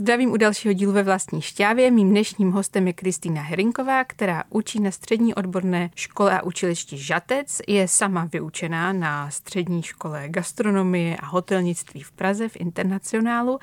Zdravím 0.00 0.30
u 0.30 0.36
dalšího 0.36 0.72
dílu 0.72 0.92
ve 0.92 1.02
vlastní 1.02 1.42
šťávě. 1.42 1.90
Mým 1.90 2.10
dnešním 2.10 2.52
hostem 2.52 2.86
je 2.86 2.92
Kristýna 2.92 3.42
Herinková, 3.42 4.04
která 4.04 4.44
učí 4.50 4.80
na 4.80 4.90
střední 4.90 5.34
odborné 5.34 5.90
škole 5.94 6.38
a 6.38 6.42
učilišti 6.42 6.98
Žatec. 6.98 7.60
Je 7.68 7.88
sama 7.88 8.28
vyučená 8.32 8.92
na 8.92 9.30
střední 9.30 9.82
škole 9.82 10.28
gastronomie 10.28 11.16
a 11.16 11.26
hotelnictví 11.26 12.02
v 12.02 12.12
Praze 12.12 12.48
v 12.48 12.56
Internacionálu 12.56 13.58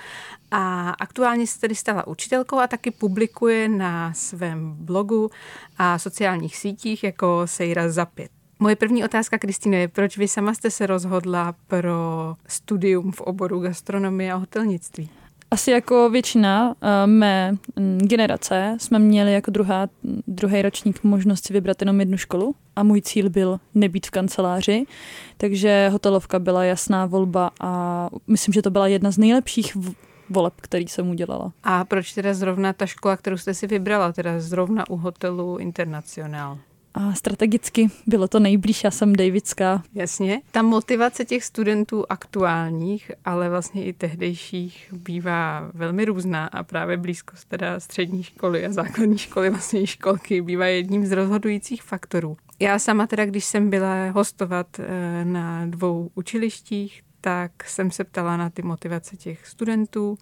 a 0.52 0.90
aktuálně 0.90 1.48
se 1.48 1.60
tedy 1.60 1.76
stala 1.76 2.08
učitelkou 2.08 2.60
a 2.60 2.68
taky 2.68 2.92
publikuje 2.92 3.70
na 3.70 4.14
svém 4.14 4.76
blogu 4.80 5.32
a 5.78 6.00
sociálních 6.00 6.58
sítích 6.58 7.04
jako 7.04 7.42
Sejra 7.46 7.90
za 7.90 8.06
pět. 8.06 8.32
Moje 8.60 8.76
první 8.76 9.04
otázka, 9.04 9.38
Kristýno, 9.38 9.78
je, 9.78 9.88
proč 9.88 10.18
vy 10.18 10.28
sama 10.28 10.54
jste 10.54 10.72
se 10.72 10.88
rozhodla 10.88 11.56
pro 11.68 11.94
studium 12.48 13.12
v 13.12 13.22
oboru 13.22 13.60
gastronomie 13.60 14.34
a 14.34 14.36
hotelnictví? 14.36 15.10
Asi 15.56 15.72
jako 15.72 16.10
většina 16.10 16.70
uh, 16.70 16.76
mé 17.06 17.52
mm, 17.76 17.98
generace 17.98 18.78
jsme 18.80 19.00
měli 19.00 19.34
jako 19.34 19.52
druhá, 19.52 19.88
druhý 20.28 20.62
ročník 20.62 21.04
možnost 21.04 21.46
si 21.46 21.54
vybrat 21.54 21.82
jenom 21.82 22.00
jednu 22.00 22.18
školu 22.18 22.56
a 22.76 22.84
můj 22.84 23.02
cíl 23.02 23.30
byl 23.30 23.60
nebýt 23.76 24.08
v 24.08 24.12
kanceláři, 24.12 24.86
takže 25.38 25.90
hotelovka 25.92 26.40
byla 26.40 26.64
jasná 26.64 27.06
volba 27.06 27.52
a 27.60 28.10
myslím, 28.28 28.54
že 28.54 28.62
to 28.62 28.70
byla 28.70 28.88
jedna 28.88 29.12
z 29.12 29.18
nejlepších 29.18 29.78
voleb, 30.30 30.54
který 30.62 30.88
jsem 30.88 31.10
udělala. 31.10 31.52
A 31.64 31.86
proč 31.86 32.14
teda 32.14 32.34
zrovna 32.34 32.74
ta 32.74 32.86
škola, 32.86 33.18
kterou 33.18 33.38
jste 33.38 33.54
si 33.54 33.68
vybrala, 33.68 34.12
teda 34.12 34.40
zrovna 34.40 34.90
u 34.90 34.98
hotelu 34.98 35.58
Internacionál? 35.58 36.58
A 36.96 37.14
strategicky 37.14 37.88
bylo 38.08 38.28
to 38.28 38.40
nejblíž, 38.40 38.84
já 38.84 38.92
jsem 38.92 39.16
Davidská. 39.16 39.84
Jasně. 39.94 40.42
Ta 40.52 40.62
motivace 40.62 41.26
těch 41.26 41.44
studentů 41.44 42.06
aktuálních, 42.10 43.12
ale 43.26 43.50
vlastně 43.50 43.86
i 43.86 43.94
tehdejších 43.94 44.94
bývá 44.98 45.72
velmi 45.74 46.06
různá 46.06 46.46
a 46.48 46.64
právě 46.64 46.98
blízkost 46.98 47.48
teda 47.48 47.80
střední 47.80 48.24
školy 48.24 48.66
a 48.66 48.72
základní 48.72 49.18
školy, 49.18 49.50
vlastně 49.50 49.82
i 49.82 49.88
školky, 49.88 50.42
bývá 50.42 50.66
jedním 50.66 51.06
z 51.06 51.12
rozhodujících 51.12 51.84
faktorů. 51.84 52.38
Já 52.60 52.80
sama 52.80 53.08
teda, 53.08 53.26
když 53.26 53.46
jsem 53.46 53.70
byla 53.70 54.10
hostovat 54.10 54.80
eh, 54.80 55.26
na 55.26 55.66
dvou 55.66 56.12
učilištích, 56.16 57.02
tak 57.22 57.52
jsem 57.64 57.92
se 57.92 58.04
ptala 58.04 58.38
na 58.38 58.50
ty 58.50 58.62
motivace 58.62 59.18
těch 59.18 59.48
studentů 59.48 60.18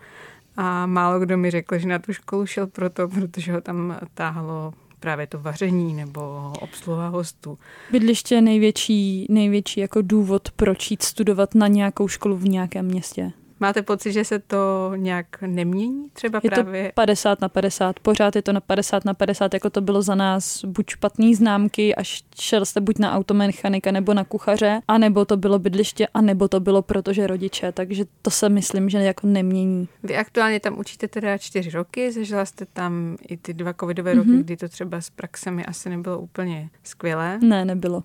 a 0.58 0.86
málo 0.86 1.20
kdo 1.20 1.38
mi 1.38 1.52
řekl, 1.52 1.78
že 1.78 1.88
na 1.88 2.00
tu 2.00 2.14
školu 2.14 2.46
šel 2.46 2.68
proto, 2.68 3.08
protože 3.08 3.54
ho 3.54 3.62
tam 3.62 3.98
táhlo 4.14 4.74
právě 5.04 5.28
to 5.28 5.40
vaření 5.40 5.94
nebo 5.94 6.54
obsluha 6.60 7.08
hostů. 7.08 7.58
Bydliště 7.92 8.36
je 8.36 8.42
největší, 8.42 9.28
největší 9.30 9.80
jako 9.80 10.02
důvod, 10.02 10.52
proč 10.52 10.92
jít 10.92 11.04
studovat 11.04 11.56
na 11.56 11.68
nějakou 11.68 12.08
školu 12.08 12.38
v 12.38 12.48
nějakém 12.48 12.86
městě. 12.86 13.32
Máte 13.64 13.82
pocit, 13.82 14.12
že 14.12 14.26
se 14.26 14.40
to 14.40 14.92
nějak 14.96 15.28
nemění 15.42 16.06
třeba 16.14 16.40
je 16.44 16.50
právě? 16.50 16.88
to 16.88 16.94
50 16.94 17.42
na 17.42 17.50
50, 17.50 18.00
pořád 18.00 18.36
je 18.36 18.42
to 18.42 18.54
na 18.54 18.60
50 18.60 19.06
na 19.06 19.14
50, 19.14 19.54
jako 19.54 19.70
to 19.70 19.82
bylo 19.82 20.02
za 20.02 20.16
nás 20.16 20.66
buď 20.66 20.90
špatný 20.90 21.36
známky, 21.36 21.96
až 21.96 22.24
šel 22.40 22.66
jste 22.66 22.82
buď 22.82 23.00
na 23.00 23.14
automechanika 23.14 23.92
nebo 23.92 24.14
na 24.14 24.24
kuchaře, 24.24 24.82
anebo 24.88 25.26
to 25.26 25.38
bylo 25.38 25.60
bydliště, 25.60 26.08
anebo 26.14 26.48
to 26.48 26.60
bylo 26.60 26.82
protože 26.82 27.28
rodiče, 27.28 27.72
takže 27.72 28.06
to 28.22 28.32
se 28.32 28.50
myslím, 28.50 28.90
že 28.90 28.98
jako 28.98 29.28
nemění. 29.28 29.88
Vy 30.04 30.16
aktuálně 30.16 30.60
tam 30.60 30.80
učíte 30.80 31.08
teda 31.08 31.38
čtyři 31.38 31.70
roky, 31.70 32.12
zažila 32.12 32.46
jste 32.46 32.66
tam 32.66 33.18
i 33.28 33.38
ty 33.38 33.54
dva 33.54 33.74
covidové 33.74 34.14
mm-hmm. 34.14 34.18
roky, 34.18 34.44
kdy 34.44 34.58
to 34.58 34.70
třeba 34.70 35.02
s 35.02 35.10
praxemi 35.10 35.66
asi 35.66 35.90
nebylo 35.90 36.20
úplně 36.20 36.70
skvělé. 36.84 37.40
Ne, 37.40 37.66
nebylo. 37.66 38.04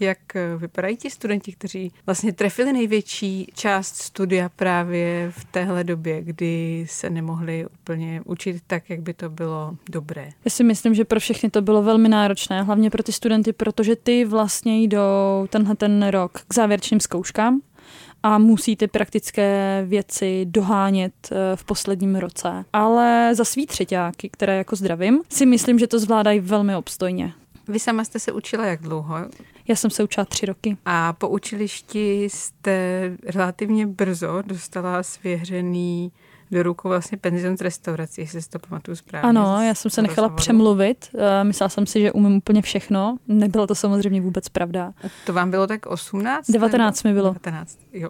Jak 0.00 0.36
eh, 0.36 0.56
vypadají 0.56 0.96
ti 0.96 1.10
studenti, 1.10 1.52
kteří 1.52 1.92
vlastně 2.06 2.32
trefili 2.32 2.72
největší 2.72 3.52
část 3.54 3.96
studia 3.96 4.48
právě 4.48 4.97
právě 4.98 5.30
v 5.30 5.44
téhle 5.44 5.84
době, 5.84 6.22
kdy 6.22 6.86
se 6.88 7.10
nemohli 7.10 7.66
úplně 7.66 8.22
učit 8.24 8.62
tak, 8.66 8.90
jak 8.90 9.00
by 9.00 9.14
to 9.14 9.30
bylo 9.30 9.76
dobré? 9.90 10.30
Já 10.44 10.50
si 10.50 10.64
myslím, 10.64 10.94
že 10.94 11.04
pro 11.04 11.20
všechny 11.20 11.50
to 11.50 11.62
bylo 11.62 11.82
velmi 11.82 12.08
náročné, 12.08 12.62
hlavně 12.62 12.90
pro 12.90 13.02
ty 13.02 13.12
studenty, 13.12 13.52
protože 13.52 13.96
ty 13.96 14.24
vlastně 14.24 14.82
jdou 14.82 15.46
tenhle 15.50 15.76
ten 15.76 16.06
rok 16.06 16.40
k 16.48 16.54
závěrečným 16.54 17.00
zkouškám 17.00 17.60
a 18.22 18.38
musí 18.38 18.76
ty 18.76 18.86
praktické 18.86 19.82
věci 19.86 20.46
dohánět 20.48 21.12
eh, 21.32 21.56
v 21.56 21.64
posledním 21.64 22.16
roce. 22.16 22.64
Ale 22.72 23.30
za 23.34 23.44
svý 23.44 23.66
třetíáky, 23.66 24.28
které 24.28 24.56
jako 24.56 24.76
zdravím, 24.76 25.20
si 25.28 25.46
myslím, 25.46 25.78
že 25.78 25.86
to 25.86 25.98
zvládají 25.98 26.40
velmi 26.40 26.76
obstojně. 26.76 27.32
Vy 27.68 27.78
sama 27.78 28.04
jste 28.04 28.18
se 28.18 28.32
učila 28.32 28.66
jak 28.66 28.82
dlouho? 28.82 29.16
Já 29.68 29.76
jsem 29.76 29.90
se 29.90 30.04
učila 30.04 30.24
tři 30.24 30.46
roky. 30.46 30.76
A 30.84 31.12
po 31.12 31.28
učilišti 31.28 32.24
jste 32.24 33.02
relativně 33.26 33.86
brzo 33.86 34.42
dostala 34.46 35.02
svěřený 35.02 36.12
do 36.50 36.62
rukou 36.62 36.88
vlastně 36.88 37.18
penzion 37.18 37.56
z 37.56 37.60
restaurací, 37.60 38.20
jestli 38.20 38.42
si 38.42 38.50
to 38.50 38.58
pamatuju 38.58 38.96
správně. 38.96 39.28
Ano, 39.28 39.62
já 39.62 39.74
jsem 39.74 39.90
se 39.90 40.02
nechala 40.02 40.16
rozhovoru. 40.28 40.36
přemluvit. 40.36 41.10
Eh, 41.18 41.44
myslela 41.44 41.68
jsem 41.68 41.86
si, 41.86 42.00
že 42.00 42.12
umím 42.12 42.36
úplně 42.36 42.62
všechno. 42.62 43.16
Nebylo 43.28 43.66
to 43.66 43.74
samozřejmě 43.74 44.20
vůbec 44.20 44.48
pravda. 44.48 44.92
To 45.26 45.32
vám 45.32 45.50
bylo 45.50 45.66
tak 45.66 45.86
18? 45.86 46.50
19 46.50 47.02
mi 47.02 47.12
bylo. 47.12 47.32
19, 47.32 47.78
jo. 47.92 48.08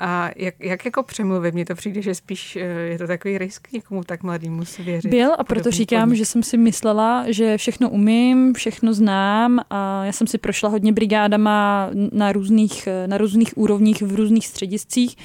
A 0.00 0.30
jak, 0.36 0.54
jak 0.60 0.84
jako 0.84 1.02
přemluvit? 1.02 1.54
Mně 1.54 1.64
to 1.64 1.74
přijde, 1.74 2.02
že 2.02 2.14
spíš 2.14 2.56
eh, 2.56 2.60
je 2.60 2.98
to 2.98 3.06
takový 3.06 3.38
risk 3.38 3.72
někomu 3.72 4.04
tak 4.04 4.22
mladýmu 4.22 4.64
si 4.64 4.82
věřit. 4.82 5.08
Byl 5.08 5.30
a 5.38 5.44
proto 5.44 5.70
říkám, 5.70 6.00
podnik. 6.00 6.18
že 6.18 6.24
jsem 6.24 6.42
si 6.42 6.56
myslela, 6.56 7.24
že 7.28 7.56
všechno 7.56 7.90
umím, 7.90 8.54
všechno 8.54 8.94
znám 8.94 9.60
a 9.70 10.04
já 10.04 10.12
jsem 10.12 10.26
si 10.26 10.38
prošla 10.38 10.68
hodně 10.68 10.92
brigádama 10.92 11.90
na 12.12 12.32
různých, 12.32 12.88
na 13.06 13.18
různých 13.18 13.58
úrovních 13.58 14.02
v 14.02 14.14
různých 14.14 14.46
střediscích 14.46 15.16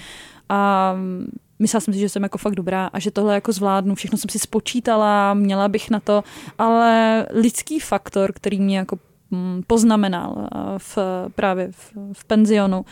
a 0.49 0.95
myslela 1.59 1.81
jsem 1.81 1.93
si, 1.93 1.99
že 1.99 2.09
jsem 2.09 2.23
jako 2.23 2.37
fakt 2.37 2.55
dobrá 2.55 2.85
a 2.85 2.99
že 2.99 3.11
tohle 3.11 3.33
jako 3.33 3.51
zvládnu. 3.51 3.95
Všechno 3.95 4.17
jsem 4.17 4.29
si 4.29 4.39
spočítala, 4.39 5.33
měla 5.33 5.67
bych 5.67 5.89
na 5.89 5.99
to, 5.99 6.23
ale 6.57 7.25
lidský 7.31 7.79
faktor, 7.79 8.33
který 8.33 8.59
mě 8.59 8.77
jako 8.77 8.99
mm, 9.31 9.63
poznamenal 9.67 10.35
eh, 10.37 10.59
v, 10.77 10.97
právě 11.35 11.71
v, 11.71 11.93
v 12.13 12.25
penzionu, 12.25 12.85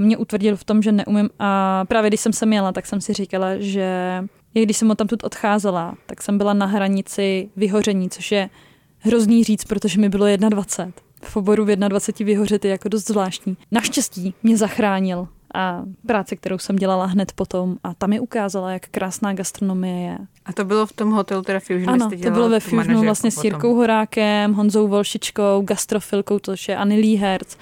mě 0.00 0.16
utvrdil 0.16 0.56
v 0.56 0.64
tom, 0.64 0.82
že 0.82 0.92
neumím. 0.92 1.30
A 1.38 1.84
právě 1.88 2.10
když 2.10 2.20
jsem 2.20 2.32
se 2.32 2.46
měla, 2.46 2.72
tak 2.72 2.86
jsem 2.86 3.00
si 3.00 3.12
říkala, 3.12 3.48
že 3.58 3.88
i 4.54 4.62
když 4.62 4.76
jsem 4.76 4.88
tam 4.88 4.92
odtamtud 4.92 5.24
odcházela, 5.24 5.94
tak 6.06 6.22
jsem 6.22 6.38
byla 6.38 6.52
na 6.52 6.66
hranici 6.66 7.48
vyhoření, 7.56 8.10
což 8.10 8.32
je 8.32 8.50
hrozný 8.98 9.44
říct, 9.44 9.64
protože 9.64 10.00
mi 10.00 10.08
bylo 10.08 10.26
21. 10.36 10.92
V 11.22 11.36
oboru 11.36 11.64
v 11.64 11.76
21 11.76 12.32
vyhořet 12.32 12.64
je 12.64 12.70
jako 12.70 12.88
dost 12.88 13.08
zvláštní. 13.08 13.56
Naštěstí 13.70 14.34
mě 14.42 14.56
zachránil 14.56 15.28
a 15.54 15.82
práce, 16.06 16.36
kterou 16.36 16.58
jsem 16.58 16.76
dělala 16.76 17.06
hned 17.06 17.32
potom 17.32 17.76
a 17.84 17.94
tam 17.94 18.10
mi 18.10 18.20
ukázala, 18.20 18.70
jak 18.70 18.88
krásná 18.88 19.32
gastronomie 19.32 20.00
je. 20.00 20.18
A 20.46 20.52
to 20.52 20.64
bylo 20.64 20.86
v 20.86 20.92
tom 20.92 21.10
hotelu 21.10 21.42
teda 21.42 21.60
Fusion? 21.60 21.90
Ano, 21.90 22.10
to 22.22 22.30
bylo 22.30 22.48
ve 22.48 22.60
Fusionu 22.60 23.02
vlastně 23.02 23.30
s 23.30 23.44
Jirkou 23.44 23.74
Horákem, 23.74 24.54
Honzou 24.54 24.88
Volšičkou, 24.88 25.62
gastrofilkou, 25.62 26.38
to 26.38 26.54
je 26.68 26.76
Anny 26.76 26.96
Líherc 26.96 27.56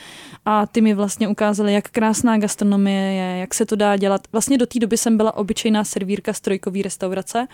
a 0.45 0.67
ty 0.67 0.81
mi 0.81 0.95
vlastně 0.95 1.29
ukázali, 1.29 1.73
jak 1.73 1.89
krásná 1.91 2.39
gastronomie 2.39 3.13
je, 3.13 3.39
jak 3.39 3.55
se 3.55 3.67
to 3.67 3.77
dá 3.77 3.97
dělat. 3.97 4.27
Vlastně 4.33 4.59
do 4.59 4.67
té 4.67 4.79
doby 4.79 4.97
jsem 4.97 5.17
byla 5.17 5.37
obyčejná 5.37 5.85
servírka 5.85 6.33
z 6.33 6.41
trojkový 6.41 6.83
restaurace 6.83 7.47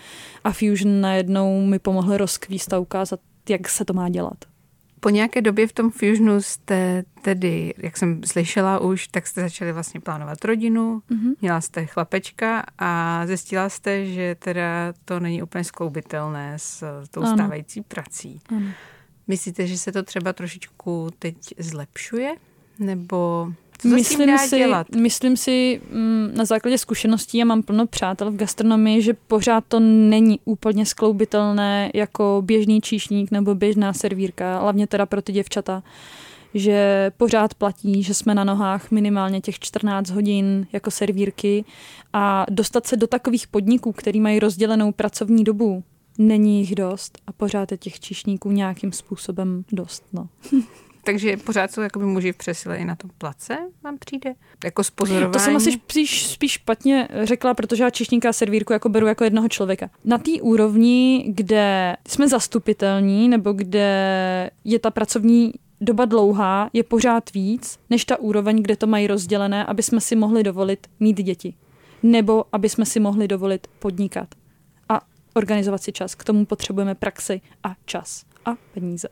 a 0.43 0.51
Fusion 0.51 1.01
najednou 1.01 1.65
mi 1.65 1.79
pomohl 1.79 2.17
rozkvíst 2.17 2.73
a 2.73 2.79
ukázat, 2.79 3.19
jak 3.49 3.69
se 3.69 3.85
to 3.85 3.93
má 3.93 4.09
dělat. 4.09 4.37
Po 4.99 5.09
nějaké 5.09 5.41
době 5.41 5.67
v 5.67 5.73
tom 5.73 5.91
Fusionu 5.91 6.41
jste 6.41 7.03
tedy, 7.21 7.73
jak 7.77 7.97
jsem 7.97 8.21
slyšela 8.23 8.79
už, 8.79 9.07
tak 9.07 9.27
jste 9.27 9.41
začali 9.41 9.71
vlastně 9.73 9.99
plánovat 9.99 10.45
rodinu, 10.45 11.01
mm-hmm. 11.11 11.33
měla 11.41 11.61
jste 11.61 11.85
chlapečka 11.85 12.63
a 12.77 13.21
zjistila 13.25 13.69
jste, 13.69 14.05
že 14.05 14.35
teda 14.39 14.93
to 15.05 15.19
není 15.19 15.43
úplně 15.43 15.63
skloubitelné 15.63 16.53
s 16.57 16.83
tou 17.11 17.21
ano. 17.21 17.33
stávající 17.33 17.81
prací. 17.81 18.39
Ano. 18.49 18.67
Myslíte, 19.27 19.67
že 19.67 19.77
se 19.77 19.91
to 19.91 20.03
třeba 20.03 20.33
trošičku 20.33 21.09
teď 21.19 21.35
zlepšuje? 21.57 22.35
Nebo 22.81 23.47
co 23.81 23.87
myslím 23.87 24.37
si, 24.37 24.57
dělat? 24.57 24.87
myslím 24.95 25.37
si 25.37 25.81
mm, 25.91 26.31
na 26.35 26.45
základě 26.45 26.77
zkušeností, 26.77 27.37
já 27.37 27.45
mám 27.45 27.63
plno 27.63 27.87
přátel 27.87 28.31
v 28.31 28.35
gastronomii, 28.35 29.01
že 29.01 29.13
pořád 29.13 29.63
to 29.67 29.79
není 29.79 30.39
úplně 30.45 30.85
skloubitelné 30.85 31.91
jako 31.93 32.41
běžný 32.45 32.81
číšník 32.81 33.31
nebo 33.31 33.55
běžná 33.55 33.93
servírka, 33.93 34.59
hlavně 34.59 34.87
teda 34.87 35.05
pro 35.05 35.21
ty 35.21 35.31
děvčata 35.31 35.83
že 36.53 37.11
pořád 37.17 37.53
platí, 37.53 38.03
že 38.03 38.13
jsme 38.13 38.35
na 38.35 38.43
nohách 38.43 38.91
minimálně 38.91 39.41
těch 39.41 39.59
14 39.59 40.09
hodin 40.09 40.67
jako 40.73 40.91
servírky 40.91 41.65
a 42.13 42.45
dostat 42.49 42.87
se 42.87 42.97
do 42.97 43.07
takových 43.07 43.47
podniků, 43.47 43.91
který 43.91 44.19
mají 44.19 44.39
rozdělenou 44.39 44.91
pracovní 44.91 45.43
dobu, 45.43 45.83
není 46.17 46.59
jich 46.59 46.75
dost 46.75 47.17
a 47.27 47.31
pořád 47.31 47.71
je 47.71 47.77
těch 47.77 47.99
čišníků 47.99 48.51
nějakým 48.51 48.91
způsobem 48.91 49.63
dost. 49.71 50.03
No. 50.13 50.27
Takže 51.03 51.37
pořád 51.37 51.71
jsou 51.71 51.81
jakoby 51.81 52.05
muži 52.05 52.31
v 52.31 52.37
přesile 52.37 52.77
i 52.77 52.85
na 52.85 52.95
tom 52.95 53.09
place, 53.17 53.57
vám 53.83 53.97
přijde? 53.97 54.33
Jako 54.63 54.83
spozorování? 54.83 55.33
To 55.33 55.39
jsem 55.39 55.55
asi 55.55 55.71
spíš, 55.71 56.27
spíš 56.27 56.51
špatně 56.51 57.07
řekla, 57.23 57.53
protože 57.53 57.83
já 57.83 57.89
číšníka 57.89 58.29
a 58.29 58.33
servírku 58.33 58.73
jako 58.73 58.89
beru 58.89 59.07
jako 59.07 59.23
jednoho 59.23 59.49
člověka. 59.49 59.89
Na 60.05 60.17
té 60.17 60.31
úrovni, 60.41 61.25
kde 61.27 61.97
jsme 62.07 62.27
zastupitelní, 62.27 63.29
nebo 63.29 63.53
kde 63.53 64.49
je 64.63 64.79
ta 64.79 64.91
pracovní 64.91 65.53
doba 65.81 66.05
dlouhá, 66.05 66.69
je 66.73 66.83
pořád 66.83 67.33
víc, 67.33 67.79
než 67.89 68.05
ta 68.05 68.19
úroveň, 68.19 68.63
kde 68.63 68.75
to 68.75 68.87
mají 68.87 69.07
rozdělené, 69.07 69.65
aby 69.65 69.83
jsme 69.83 70.01
si 70.01 70.15
mohli 70.15 70.43
dovolit 70.43 70.87
mít 70.99 71.17
děti. 71.17 71.53
Nebo 72.03 72.45
aby 72.51 72.69
jsme 72.69 72.85
si 72.85 72.99
mohli 72.99 73.27
dovolit 73.27 73.67
podnikat. 73.79 74.27
A 74.89 75.01
organizovat 75.33 75.83
si 75.83 75.91
čas. 75.91 76.15
K 76.15 76.23
tomu 76.23 76.45
potřebujeme 76.45 76.95
praxi 76.95 77.41
a 77.63 77.75
čas. 77.85 78.23
A 78.45 78.55
peníze. 78.73 79.07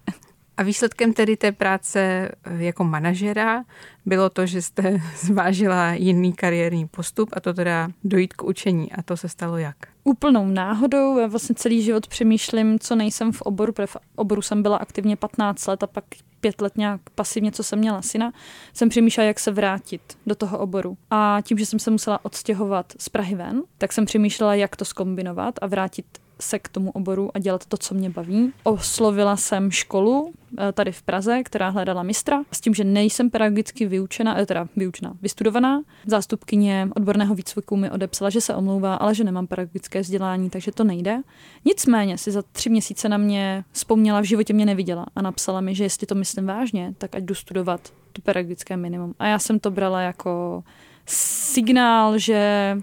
A 0.59 0.63
výsledkem 0.63 1.13
tedy 1.13 1.37
té 1.37 1.51
práce 1.51 1.99
eh, 1.99 2.63
jako 2.63 2.83
manažera 2.83 3.63
bylo 4.05 4.29
to, 4.29 4.45
že 4.45 4.61
jste 4.61 5.01
zvážila 5.19 5.93
jiný 5.93 6.33
kariérní 6.33 6.87
postup 6.87 7.29
a 7.33 7.39
to 7.39 7.53
teda 7.53 7.89
dojít 8.03 8.33
k 8.33 8.43
učení. 8.43 8.91
A 8.91 9.01
to 9.01 9.17
se 9.17 9.29
stalo 9.29 9.57
jak? 9.57 9.75
Úplnou 10.03 10.47
náhodou. 10.47 11.17
Já 11.17 11.27
vlastně 11.27 11.55
celý 11.55 11.81
život 11.81 12.07
přemýšlím, 12.07 12.79
co 12.79 12.95
nejsem 12.95 13.31
v 13.31 13.41
oboru, 13.41 13.73
protože 13.73 13.87
v 13.87 13.97
oboru 14.15 14.41
jsem 14.41 14.63
byla 14.63 14.77
aktivně 14.77 15.15
15 15.15 15.67
let 15.67 15.83
a 15.83 15.87
pak 15.87 16.03
pět 16.39 16.61
let 16.61 16.77
nějak 16.77 17.01
pasivně, 17.15 17.51
co 17.51 17.63
jsem 17.63 17.79
měla 17.79 18.01
syna, 18.01 18.31
jsem 18.73 18.89
přemýšlela, 18.89 19.27
jak 19.27 19.39
se 19.39 19.51
vrátit 19.51 20.01
do 20.27 20.35
toho 20.35 20.59
oboru. 20.59 20.97
A 21.09 21.37
tím, 21.41 21.57
že 21.57 21.65
jsem 21.65 21.79
se 21.79 21.91
musela 21.91 22.25
odstěhovat 22.25 22.93
z 22.97 23.09
Prahy 23.09 23.35
ven, 23.35 23.63
tak 23.77 23.93
jsem 23.93 24.05
přemýšlela, 24.05 24.55
jak 24.55 24.75
to 24.75 24.85
skombinovat 24.85 25.55
a 25.61 25.67
vrátit 25.67 26.05
se 26.41 26.59
k 26.59 26.67
tomu 26.67 26.91
oboru 26.91 27.29
a 27.33 27.39
dělat 27.39 27.65
to, 27.65 27.77
co 27.77 27.95
mě 27.95 28.09
baví. 28.09 28.53
Oslovila 28.63 29.37
jsem 29.37 29.71
školu 29.71 30.33
tady 30.73 30.91
v 30.91 31.01
Praze, 31.01 31.43
která 31.43 31.69
hledala 31.69 32.03
mistra, 32.03 32.43
s 32.51 32.61
tím, 32.61 32.73
že 32.73 32.83
nejsem 32.83 33.29
pedagogicky 33.29 33.85
vyučena, 33.85 34.39
eh, 34.39 34.45
teda 34.45 34.67
vyučená, 34.75 35.13
vystudovaná. 35.21 35.81
Zástupkyně 36.05 36.89
odborného 36.95 37.35
výcviku 37.35 37.75
mi 37.75 37.91
odepsala, 37.91 38.29
že 38.29 38.41
se 38.41 38.55
omlouvá, 38.55 38.95
ale 38.95 39.15
že 39.15 39.23
nemám 39.23 39.47
pedagogické 39.47 40.01
vzdělání, 40.01 40.49
takže 40.49 40.71
to 40.71 40.83
nejde. 40.83 41.21
Nicméně 41.65 42.17
si 42.17 42.31
za 42.31 42.41
tři 42.51 42.69
měsíce 42.69 43.09
na 43.09 43.17
mě 43.17 43.63
vzpomněla, 43.71 44.19
v 44.21 44.23
životě 44.23 44.53
mě 44.53 44.65
neviděla 44.65 45.05
a 45.15 45.21
napsala 45.21 45.61
mi, 45.61 45.75
že 45.75 45.83
jestli 45.83 46.07
to 46.07 46.15
myslím 46.15 46.45
vážně, 46.45 46.93
tak 46.97 47.15
ať 47.15 47.23
jdu 47.23 47.35
studovat 47.35 47.93
to 48.13 48.21
pedagogické 48.21 48.77
minimum. 48.77 49.15
A 49.19 49.27
já 49.27 49.39
jsem 49.39 49.59
to 49.59 49.71
brala 49.71 50.01
jako 50.01 50.63
signál, 51.05 52.17
že 52.17 52.77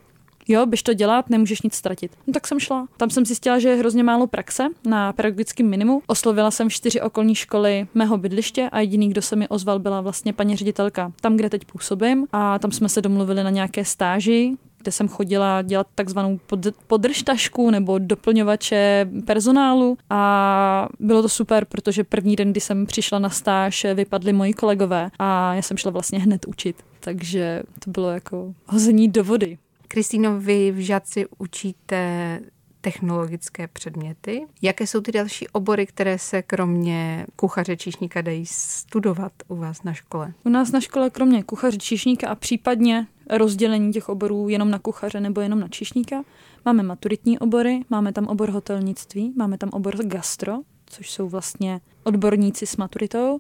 jo, 0.48 0.66
běž 0.66 0.82
to 0.82 0.94
dělat, 0.94 1.30
nemůžeš 1.30 1.62
nic 1.62 1.74
ztratit. 1.74 2.12
No 2.26 2.32
tak 2.32 2.46
jsem 2.46 2.60
šla. 2.60 2.86
Tam 2.96 3.10
jsem 3.10 3.26
zjistila, 3.26 3.58
že 3.58 3.68
je 3.68 3.76
hrozně 3.76 4.02
málo 4.02 4.26
praxe 4.26 4.68
na 4.86 5.12
pedagogickém 5.12 5.66
minimu. 5.68 6.02
Oslovila 6.06 6.50
jsem 6.50 6.70
čtyři 6.70 7.00
okolní 7.00 7.34
školy 7.34 7.86
mého 7.94 8.18
bydliště 8.18 8.68
a 8.72 8.80
jediný, 8.80 9.08
kdo 9.08 9.22
se 9.22 9.36
mi 9.36 9.48
ozval, 9.48 9.78
byla 9.78 10.00
vlastně 10.00 10.32
paní 10.32 10.56
ředitelka 10.56 11.12
tam, 11.20 11.36
kde 11.36 11.50
teď 11.50 11.64
působím. 11.64 12.26
A 12.32 12.58
tam 12.58 12.72
jsme 12.72 12.88
se 12.88 13.02
domluvili 13.02 13.44
na 13.44 13.50
nějaké 13.50 13.84
stáži, 13.84 14.56
kde 14.78 14.92
jsem 14.92 15.08
chodila 15.08 15.62
dělat 15.62 15.86
takzvanou 15.94 16.40
podržtašku 16.86 17.70
nebo 17.70 17.98
doplňovače 17.98 19.10
personálu 19.26 19.98
a 20.10 20.88
bylo 21.00 21.22
to 21.22 21.28
super, 21.28 21.64
protože 21.64 22.04
první 22.04 22.36
den, 22.36 22.50
kdy 22.50 22.60
jsem 22.60 22.86
přišla 22.86 23.18
na 23.18 23.30
stáž, 23.30 23.86
vypadli 23.94 24.32
moji 24.32 24.52
kolegové 24.52 25.10
a 25.18 25.54
já 25.54 25.62
jsem 25.62 25.76
šla 25.76 25.90
vlastně 25.90 26.18
hned 26.18 26.44
učit. 26.46 26.76
Takže 27.00 27.62
to 27.84 27.90
bylo 27.90 28.10
jako 28.10 28.54
hození 28.66 29.08
do 29.08 29.24
vody. 29.24 29.58
Kristýno, 29.88 30.40
vy 30.40 30.72
v 30.72 30.84
Žadci 30.84 31.26
učíte 31.38 32.40
technologické 32.80 33.68
předměty. 33.68 34.46
Jaké 34.62 34.86
jsou 34.86 35.00
ty 35.00 35.12
další 35.12 35.48
obory, 35.48 35.86
které 35.86 36.18
se 36.18 36.42
kromě 36.42 37.26
kuchaře 37.36 37.76
číšníka 37.76 38.20
dají 38.20 38.46
studovat 38.46 39.32
u 39.48 39.56
vás 39.56 39.82
na 39.82 39.92
škole? 39.92 40.32
U 40.44 40.48
nás 40.48 40.72
na 40.72 40.80
škole 40.80 41.10
kromě 41.10 41.42
kuchaře 41.42 41.78
číšníka 41.78 42.28
a 42.28 42.34
případně 42.34 43.06
rozdělení 43.30 43.92
těch 43.92 44.08
oborů 44.08 44.48
jenom 44.48 44.70
na 44.70 44.78
kuchaře 44.78 45.20
nebo 45.20 45.40
jenom 45.40 45.60
na 45.60 45.68
číšníka, 45.68 46.22
máme 46.64 46.82
maturitní 46.82 47.38
obory, 47.38 47.80
máme 47.90 48.12
tam 48.12 48.26
obor 48.26 48.50
hotelnictví, 48.50 49.32
máme 49.36 49.58
tam 49.58 49.70
obor 49.72 49.96
gastro, 50.04 50.58
což 50.86 51.10
jsou 51.10 51.28
vlastně 51.28 51.80
odborníci 52.04 52.66
s 52.66 52.76
maturitou. 52.76 53.38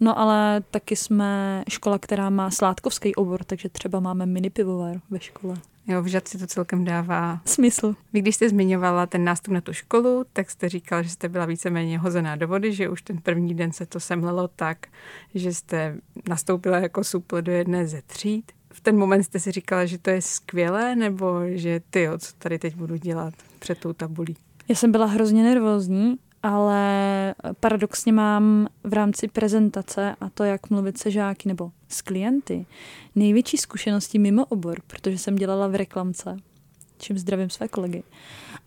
No 0.00 0.18
ale 0.18 0.62
taky 0.70 0.96
jsme 0.96 1.62
škola, 1.68 1.98
která 1.98 2.30
má 2.30 2.50
sládkovský 2.50 3.14
obor, 3.14 3.44
takže 3.44 3.68
třeba 3.68 4.00
máme 4.00 4.26
mini 4.26 4.50
pivovar 4.50 5.00
ve 5.10 5.20
škole. 5.20 5.54
Jo, 5.88 6.02
v 6.02 6.06
Žadci 6.06 6.38
to 6.38 6.46
celkem 6.46 6.84
dává 6.84 7.40
smysl. 7.44 7.94
Vy, 8.12 8.20
když 8.20 8.34
jste 8.34 8.48
zmiňovala 8.48 9.06
ten 9.06 9.24
nástup 9.24 9.54
na 9.54 9.60
tu 9.60 9.72
školu, 9.72 10.24
tak 10.32 10.50
jste 10.50 10.68
říkala, 10.68 11.02
že 11.02 11.10
jste 11.10 11.28
byla 11.28 11.46
víceméně 11.46 11.98
hozená 11.98 12.36
do 12.36 12.48
vody, 12.48 12.72
že 12.72 12.88
už 12.88 13.02
ten 13.02 13.18
první 13.18 13.54
den 13.54 13.72
se 13.72 13.86
to 13.86 14.00
semlelo 14.00 14.48
tak, 14.48 14.86
že 15.34 15.54
jste 15.54 15.96
nastoupila 16.28 16.78
jako 16.78 17.04
supl 17.04 17.42
do 17.42 17.52
jedné 17.52 17.86
ze 17.86 18.02
tříd. 18.02 18.52
V 18.72 18.80
ten 18.80 18.96
moment 18.96 19.22
jste 19.22 19.40
si 19.40 19.52
říkala, 19.52 19.86
že 19.86 19.98
to 19.98 20.10
je 20.10 20.22
skvělé, 20.22 20.96
nebo 20.96 21.40
že 21.46 21.80
ty, 21.90 22.08
co 22.18 22.32
tady 22.38 22.58
teď 22.58 22.74
budu 22.76 22.96
dělat 22.96 23.34
před 23.58 23.78
tou 23.78 23.92
tabulí? 23.92 24.36
Já 24.68 24.74
jsem 24.74 24.92
byla 24.92 25.06
hrozně 25.06 25.42
nervózní 25.42 26.18
ale 26.42 27.34
paradoxně 27.60 28.12
mám 28.12 28.68
v 28.84 28.92
rámci 28.92 29.28
prezentace 29.28 30.16
a 30.20 30.28
to, 30.28 30.44
jak 30.44 30.70
mluvit 30.70 30.98
se 30.98 31.10
žáky 31.10 31.48
nebo 31.48 31.70
s 31.88 32.02
klienty, 32.02 32.66
největší 33.14 33.56
zkušenosti 33.56 34.18
mimo 34.18 34.44
obor, 34.46 34.80
protože 34.86 35.18
jsem 35.18 35.36
dělala 35.36 35.68
v 35.68 35.74
reklamce, 35.74 36.36
čím 36.98 37.18
zdravím 37.18 37.50
své 37.50 37.68
kolegy. 37.68 38.02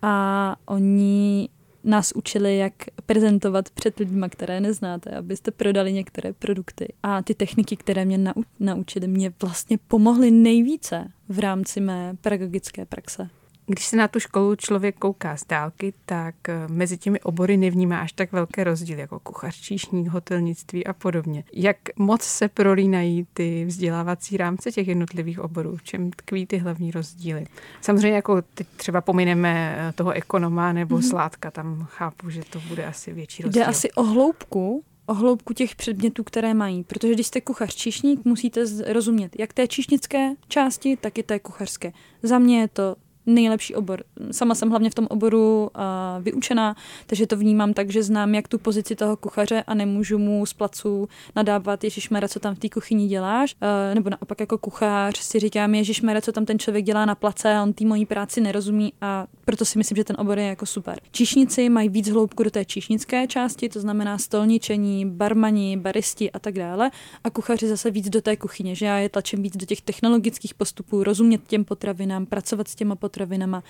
A 0.01 0.55
oni 0.65 1.49
nás 1.83 2.11
učili, 2.15 2.57
jak 2.57 2.73
prezentovat 3.05 3.69
před 3.69 3.99
lidmi, 3.99 4.25
které 4.29 4.59
neznáte, 4.59 5.09
abyste 5.09 5.51
prodali 5.51 5.93
některé 5.93 6.33
produkty. 6.33 6.93
A 7.03 7.21
ty 7.21 7.35
techniky, 7.35 7.75
které 7.75 8.05
mě 8.05 8.17
nau- 8.17 8.43
naučili, 8.59 9.07
mě 9.07 9.33
vlastně 9.41 9.77
pomohly 9.87 10.31
nejvíce 10.31 11.11
v 11.29 11.39
rámci 11.39 11.81
mé 11.81 12.15
pedagogické 12.21 12.85
praxe. 12.85 13.29
Když 13.71 13.85
se 13.85 13.95
na 13.95 14.07
tu 14.07 14.19
školu 14.19 14.55
člověk 14.55 14.95
kouká 14.97 15.37
z 15.37 15.45
dálky, 15.45 15.93
tak 16.05 16.35
eh, 16.49 16.67
mezi 16.67 16.97
těmi 16.97 17.19
obory 17.19 17.57
nevnímá 17.57 17.99
až 17.99 18.11
tak 18.11 18.31
velké 18.31 18.63
rozdíly, 18.63 19.01
jako 19.01 19.19
kuchař, 19.19 19.61
číšník, 19.61 20.07
hotelnictví 20.07 20.87
a 20.87 20.93
podobně. 20.93 21.43
Jak 21.53 21.77
moc 21.95 22.21
se 22.21 22.47
prolínají 22.47 23.27
ty 23.33 23.65
vzdělávací 23.65 24.37
rámce 24.37 24.71
těch 24.71 24.87
jednotlivých 24.87 25.39
oborů? 25.39 25.77
V 25.77 25.83
čem 25.83 26.11
tkví 26.11 26.45
ty 26.45 26.57
hlavní 26.57 26.91
rozdíly? 26.91 27.45
Samozřejmě 27.81 28.15
jako 28.15 28.41
teď 28.41 28.67
třeba 28.75 29.01
pomineme 29.01 29.75
eh, 29.77 29.93
toho 29.93 30.11
ekonoma 30.11 30.73
nebo 30.73 30.97
mm-hmm. 30.97 31.09
sládka, 31.09 31.51
tam 31.51 31.87
chápu, 31.89 32.29
že 32.29 32.41
to 32.49 32.59
bude 32.67 32.85
asi 32.85 33.13
větší 33.13 33.43
rozdíl. 33.43 33.61
Jde 33.61 33.65
asi 33.65 33.91
o 33.91 34.03
hloubku, 34.03 34.83
o 35.05 35.13
hloubku 35.13 35.53
těch 35.53 35.75
předmětů, 35.75 36.23
které 36.23 36.53
mají. 36.53 36.83
Protože 36.83 37.13
když 37.13 37.27
jste 37.27 37.41
kuchař 37.41 37.75
číšník, 37.75 38.25
musíte 38.25 38.65
rozumět 38.93 39.39
jak 39.39 39.53
té 39.53 39.67
číšnické 39.67 40.33
části, 40.47 40.97
tak 40.97 41.17
i 41.17 41.23
té 41.23 41.39
kuchařské. 41.39 41.93
Za 42.23 42.39
mě 42.39 42.59
je 42.59 42.67
to 42.67 42.95
nejlepší 43.25 43.75
obor. 43.75 44.03
Sama 44.31 44.55
jsem 44.55 44.69
hlavně 44.69 44.89
v 44.89 44.95
tom 44.95 45.07
oboru 45.09 45.69
uh, 45.75 46.23
vyučená, 46.23 46.75
takže 47.07 47.27
to 47.27 47.37
vnímám 47.37 47.73
tak, 47.73 47.91
že 47.91 48.03
znám 48.03 48.35
jak 48.35 48.47
tu 48.47 48.57
pozici 48.57 48.95
toho 48.95 49.17
kuchaře 49.17 49.63
a 49.67 49.73
nemůžu 49.73 50.17
mu 50.17 50.45
z 50.45 50.53
placu 50.53 51.07
nadávat 51.35 51.83
Ježíš 51.83 52.09
Mara, 52.09 52.27
co 52.27 52.39
tam 52.39 52.55
v 52.55 52.59
té 52.59 52.69
kuchyni 52.69 53.07
děláš, 53.07 53.55
uh, 53.61 53.95
nebo 53.95 54.09
naopak 54.09 54.39
jako 54.39 54.57
kuchař 54.57 55.17
si 55.17 55.39
říkám 55.39 55.75
Ježíš 55.75 56.01
Mara, 56.01 56.21
co 56.21 56.31
tam 56.31 56.45
ten 56.45 56.59
člověk 56.59 56.85
dělá 56.85 57.05
na 57.05 57.15
place 57.15 57.61
on 57.63 57.73
té 57.73 57.85
mojí 57.85 58.05
práci 58.05 58.41
nerozumí 58.41 58.93
a 59.01 59.27
proto 59.45 59.65
si 59.65 59.77
myslím, 59.77 59.95
že 59.95 60.03
ten 60.03 60.15
obor 60.19 60.39
je 60.39 60.45
jako 60.45 60.65
super. 60.65 60.99
Číšníci 61.11 61.69
mají 61.69 61.89
víc 61.89 62.09
hloubku 62.09 62.43
do 62.43 62.51
té 62.51 62.65
číšnické 62.65 63.27
části, 63.27 63.69
to 63.69 63.79
znamená 63.79 64.17
stolničení, 64.17 65.05
barmani, 65.05 65.77
baristi 65.77 66.31
a 66.31 66.39
tak 66.39 66.53
dále 66.53 66.91
a 67.23 67.29
kuchaři 67.29 67.67
zase 67.67 67.91
víc 67.91 68.09
do 68.09 68.21
té 68.21 68.37
kuchyně, 68.37 68.75
že 68.75 68.85
já 68.85 68.97
je 68.97 69.09
tlačím 69.09 69.43
víc 69.43 69.57
do 69.57 69.65
těch 69.65 69.81
technologických 69.81 70.53
postupů, 70.53 71.03
rozumět 71.03 71.41
těm 71.47 71.65
potravinám, 71.65 72.25
pracovat 72.25 72.67
s 72.67 72.75
těma 72.75 72.95
potravinama, 73.11 73.63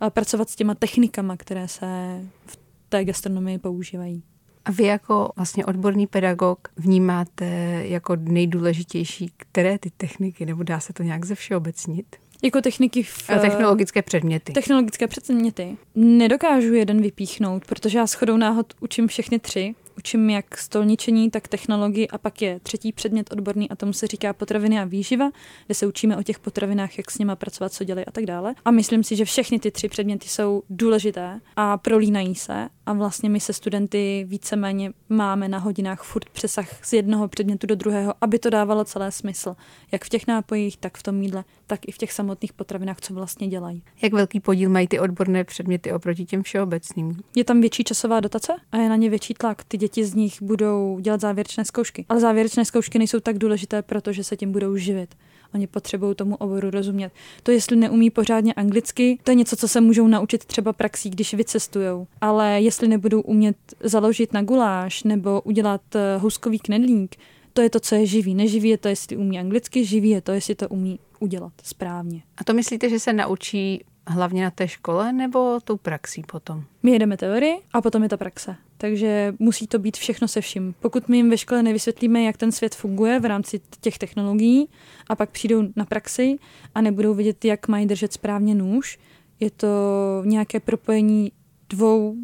a 0.00 0.10
pracovat 0.10 0.50
s 0.50 0.56
těma 0.56 0.74
technikama, 0.74 1.36
které 1.36 1.68
se 1.68 1.86
v 2.46 2.58
té 2.88 3.04
gastronomii 3.04 3.58
používají. 3.58 4.22
A 4.64 4.70
vy 4.70 4.84
jako 4.84 5.32
vlastně 5.36 5.66
odborný 5.66 6.06
pedagog 6.06 6.68
vnímáte 6.76 7.46
jako 7.86 8.16
nejdůležitější, 8.16 9.32
které 9.36 9.78
ty 9.78 9.90
techniky, 9.96 10.46
nebo 10.46 10.62
dá 10.62 10.80
se 10.80 10.92
to 10.92 11.02
nějak 11.02 11.24
ze 11.24 11.34
všeobecnit? 11.34 12.16
Jako 12.42 12.60
techniky 12.60 13.02
v... 13.02 13.30
A 13.30 13.38
technologické 13.38 14.02
předměty. 14.02 14.52
Technologické 14.52 15.06
předměty. 15.06 15.76
Nedokážu 15.94 16.74
jeden 16.74 17.02
vypíchnout, 17.02 17.64
protože 17.66 17.98
já 17.98 18.06
shodou 18.06 18.36
náhod 18.36 18.74
učím 18.80 19.08
všechny 19.08 19.38
tři 19.38 19.74
učím 20.00 20.30
jak 20.30 20.58
stolničení, 20.58 21.30
tak 21.30 21.48
technologii 21.48 22.08
a 22.08 22.18
pak 22.18 22.42
je 22.42 22.60
třetí 22.60 22.92
předmět 22.92 23.32
odborný 23.32 23.70
a 23.70 23.76
tomu 23.76 23.92
se 23.92 24.06
říká 24.06 24.32
potraviny 24.32 24.80
a 24.80 24.84
výživa, 24.84 25.30
kde 25.66 25.74
se 25.74 25.86
učíme 25.86 26.16
o 26.16 26.22
těch 26.22 26.38
potravinách, 26.38 26.98
jak 26.98 27.10
s 27.10 27.18
nimi 27.18 27.32
pracovat, 27.34 27.72
co 27.72 27.84
dělají 27.84 28.06
a 28.06 28.10
tak 28.10 28.26
dále. 28.26 28.54
A 28.64 28.70
myslím 28.70 29.04
si, 29.04 29.16
že 29.16 29.24
všechny 29.24 29.58
ty 29.58 29.70
tři 29.70 29.88
předměty 29.88 30.28
jsou 30.28 30.62
důležité 30.70 31.40
a 31.56 31.78
prolínají 31.78 32.34
se 32.34 32.68
a 32.90 32.92
vlastně 32.92 33.30
my 33.30 33.40
se 33.40 33.52
studenty 33.52 34.26
víceméně 34.28 34.92
máme 35.08 35.48
na 35.48 35.58
hodinách 35.58 36.02
furt 36.02 36.30
přesah 36.30 36.84
z 36.84 36.92
jednoho 36.92 37.28
předmětu 37.28 37.66
do 37.66 37.74
druhého, 37.74 38.14
aby 38.20 38.38
to 38.38 38.50
dávalo 38.50 38.84
celé 38.84 39.12
smysl. 39.12 39.56
Jak 39.92 40.04
v 40.04 40.08
těch 40.08 40.26
nápojích, 40.26 40.76
tak 40.76 40.98
v 40.98 41.02
tom 41.02 41.22
jídle, 41.22 41.44
tak 41.66 41.80
i 41.88 41.92
v 41.92 41.98
těch 41.98 42.12
samotných 42.12 42.52
potravinách, 42.52 43.00
co 43.00 43.14
vlastně 43.14 43.48
dělají. 43.48 43.82
Jak 44.02 44.12
velký 44.12 44.40
podíl 44.40 44.70
mají 44.70 44.88
ty 44.88 45.00
odborné 45.00 45.44
předměty 45.44 45.92
oproti 45.92 46.24
těm 46.24 46.42
všeobecným? 46.42 47.20
Je 47.36 47.44
tam 47.44 47.60
větší 47.60 47.84
časová 47.84 48.20
dotace 48.20 48.52
a 48.72 48.76
je 48.76 48.88
na 48.88 48.96
ně 48.96 49.10
větší 49.10 49.34
tlak. 49.34 49.64
Ty 49.64 49.76
děti 49.76 50.04
z 50.04 50.14
nich 50.14 50.42
budou 50.42 50.98
dělat 51.00 51.20
závěrečné 51.20 51.64
zkoušky. 51.64 52.06
Ale 52.08 52.20
závěrečné 52.20 52.64
zkoušky 52.64 52.98
nejsou 52.98 53.20
tak 53.20 53.38
důležité, 53.38 53.82
protože 53.82 54.24
se 54.24 54.36
tím 54.36 54.52
budou 54.52 54.76
živit. 54.76 55.14
Oni 55.54 55.66
potřebují 55.66 56.14
tomu 56.14 56.36
oboru 56.36 56.70
rozumět. 56.70 57.12
To, 57.42 57.50
jestli 57.50 57.76
neumí 57.76 58.10
pořádně 58.10 58.54
anglicky, 58.54 59.18
to 59.24 59.30
je 59.30 59.34
něco, 59.34 59.56
co 59.56 59.68
se 59.68 59.80
můžou 59.80 60.06
naučit 60.06 60.44
třeba 60.44 60.72
praxí, 60.72 61.10
když 61.10 61.34
vycestujou. 61.34 62.06
Ale 62.20 62.60
jestli 62.60 62.88
nebudou 62.88 63.20
umět 63.20 63.56
založit 63.80 64.32
na 64.32 64.42
guláš 64.42 65.02
nebo 65.02 65.40
udělat 65.40 65.80
eh, 65.94 66.16
houskový 66.16 66.58
knedlík, 66.58 67.16
to 67.52 67.62
je 67.62 67.70
to, 67.70 67.80
co 67.80 67.94
je 67.94 68.06
živý. 68.06 68.34
Neživý 68.34 68.68
je 68.68 68.78
to, 68.78 68.88
jestli 68.88 69.16
umí 69.16 69.38
anglicky, 69.38 69.84
živý 69.84 70.10
je 70.10 70.20
to, 70.20 70.32
jestli 70.32 70.54
to 70.54 70.68
umí 70.68 70.98
udělat 71.18 71.52
správně. 71.62 72.22
A 72.36 72.44
to 72.44 72.54
myslíte, 72.54 72.88
že 72.88 72.98
se 72.98 73.12
naučí 73.12 73.84
hlavně 74.06 74.42
na 74.42 74.50
té 74.50 74.68
škole 74.68 75.12
nebo 75.12 75.58
tou 75.64 75.76
praxí 75.76 76.22
potom? 76.22 76.64
My 76.82 76.90
jedeme 76.90 77.16
teorii 77.16 77.56
a 77.72 77.80
potom 77.80 78.02
je 78.02 78.08
ta 78.08 78.16
praxe. 78.16 78.56
Takže 78.80 79.34
musí 79.38 79.66
to 79.66 79.78
být 79.78 79.96
všechno 79.96 80.28
se 80.28 80.40
vším. 80.40 80.74
Pokud 80.80 81.08
my 81.08 81.16
jim 81.16 81.30
ve 81.30 81.38
škole 81.38 81.62
nevysvětlíme, 81.62 82.22
jak 82.22 82.36
ten 82.36 82.52
svět 82.52 82.74
funguje 82.74 83.20
v 83.20 83.24
rámci 83.24 83.60
těch 83.80 83.98
technologií 83.98 84.68
a 85.06 85.16
pak 85.16 85.30
přijdou 85.30 85.62
na 85.76 85.84
praxi 85.84 86.38
a 86.74 86.80
nebudou 86.80 87.14
vidět, 87.14 87.44
jak 87.44 87.68
mají 87.68 87.86
držet 87.86 88.12
správně 88.12 88.54
nůž, 88.54 88.98
je 89.40 89.50
to 89.50 89.68
nějaké 90.24 90.60
propojení 90.60 91.32
dvou, 91.68 92.16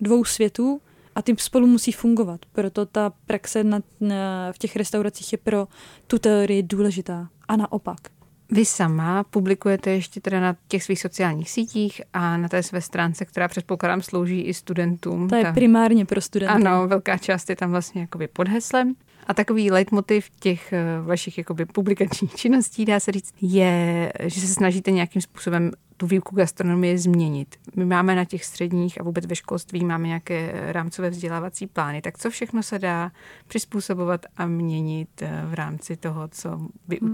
dvou 0.00 0.24
světů 0.24 0.80
a 1.14 1.22
tím 1.22 1.36
spolu 1.38 1.66
musí 1.66 1.92
fungovat. 1.92 2.40
Proto 2.52 2.86
ta 2.86 3.12
praxe 3.26 3.64
na, 3.64 3.80
na, 4.00 4.52
v 4.52 4.58
těch 4.58 4.76
restauracích 4.76 5.32
je 5.32 5.38
pro 5.38 5.68
tu 6.06 6.18
teorii 6.18 6.62
důležitá. 6.62 7.28
A 7.48 7.56
naopak. 7.56 8.17
Vy 8.50 8.64
sama 8.64 9.24
publikujete 9.24 9.90
ještě 9.90 10.20
teda 10.20 10.40
na 10.40 10.56
těch 10.68 10.82
svých 10.82 11.00
sociálních 11.00 11.50
sítích 11.50 12.02
a 12.12 12.36
na 12.36 12.48
té 12.48 12.62
své 12.62 12.80
stránce, 12.80 13.24
která 13.24 13.48
předpokládám 13.48 14.02
slouží 14.02 14.40
i 14.40 14.54
studentům. 14.54 15.28
To 15.28 15.34
je 15.34 15.44
ta... 15.44 15.52
primárně 15.52 16.06
pro 16.06 16.20
studenty. 16.20 16.54
Ano, 16.54 16.88
velká 16.88 17.18
část 17.18 17.50
je 17.50 17.56
tam 17.56 17.70
vlastně 17.70 18.00
jakoby 18.00 18.28
pod 18.28 18.48
heslem. 18.48 18.94
A 19.26 19.34
takový 19.34 19.70
leitmotiv 19.70 20.30
těch 20.40 20.72
eh, 20.72 20.84
vašich 21.02 21.38
jakoby 21.38 21.66
publikačních 21.66 22.34
činností, 22.36 22.84
dá 22.84 23.00
se 23.00 23.12
říct, 23.12 23.34
je, 23.40 24.12
že 24.24 24.40
se 24.40 24.46
snažíte 24.46 24.90
nějakým 24.90 25.22
způsobem 25.22 25.70
tu 25.96 26.06
výuku 26.06 26.36
gastronomie 26.36 26.98
změnit. 26.98 27.56
My 27.76 27.84
máme 27.84 28.14
na 28.14 28.24
těch 28.24 28.44
středních 28.44 29.00
a 29.00 29.04
vůbec 29.04 29.26
ve 29.26 29.34
školství 29.36 29.84
máme 29.84 30.06
nějaké 30.06 30.52
rámcové 30.72 31.10
vzdělávací 31.10 31.66
plány. 31.66 32.02
Tak 32.02 32.18
co 32.18 32.30
všechno 32.30 32.62
se 32.62 32.78
dá 32.78 33.12
přizpůsobovat 33.48 34.26
a 34.36 34.46
měnit 34.46 35.22
eh, 35.22 35.42
v 35.46 35.54
rámci 35.54 35.96
toho, 35.96 36.28
co 36.28 36.60
vy 36.88 36.98
hmm. 37.02 37.12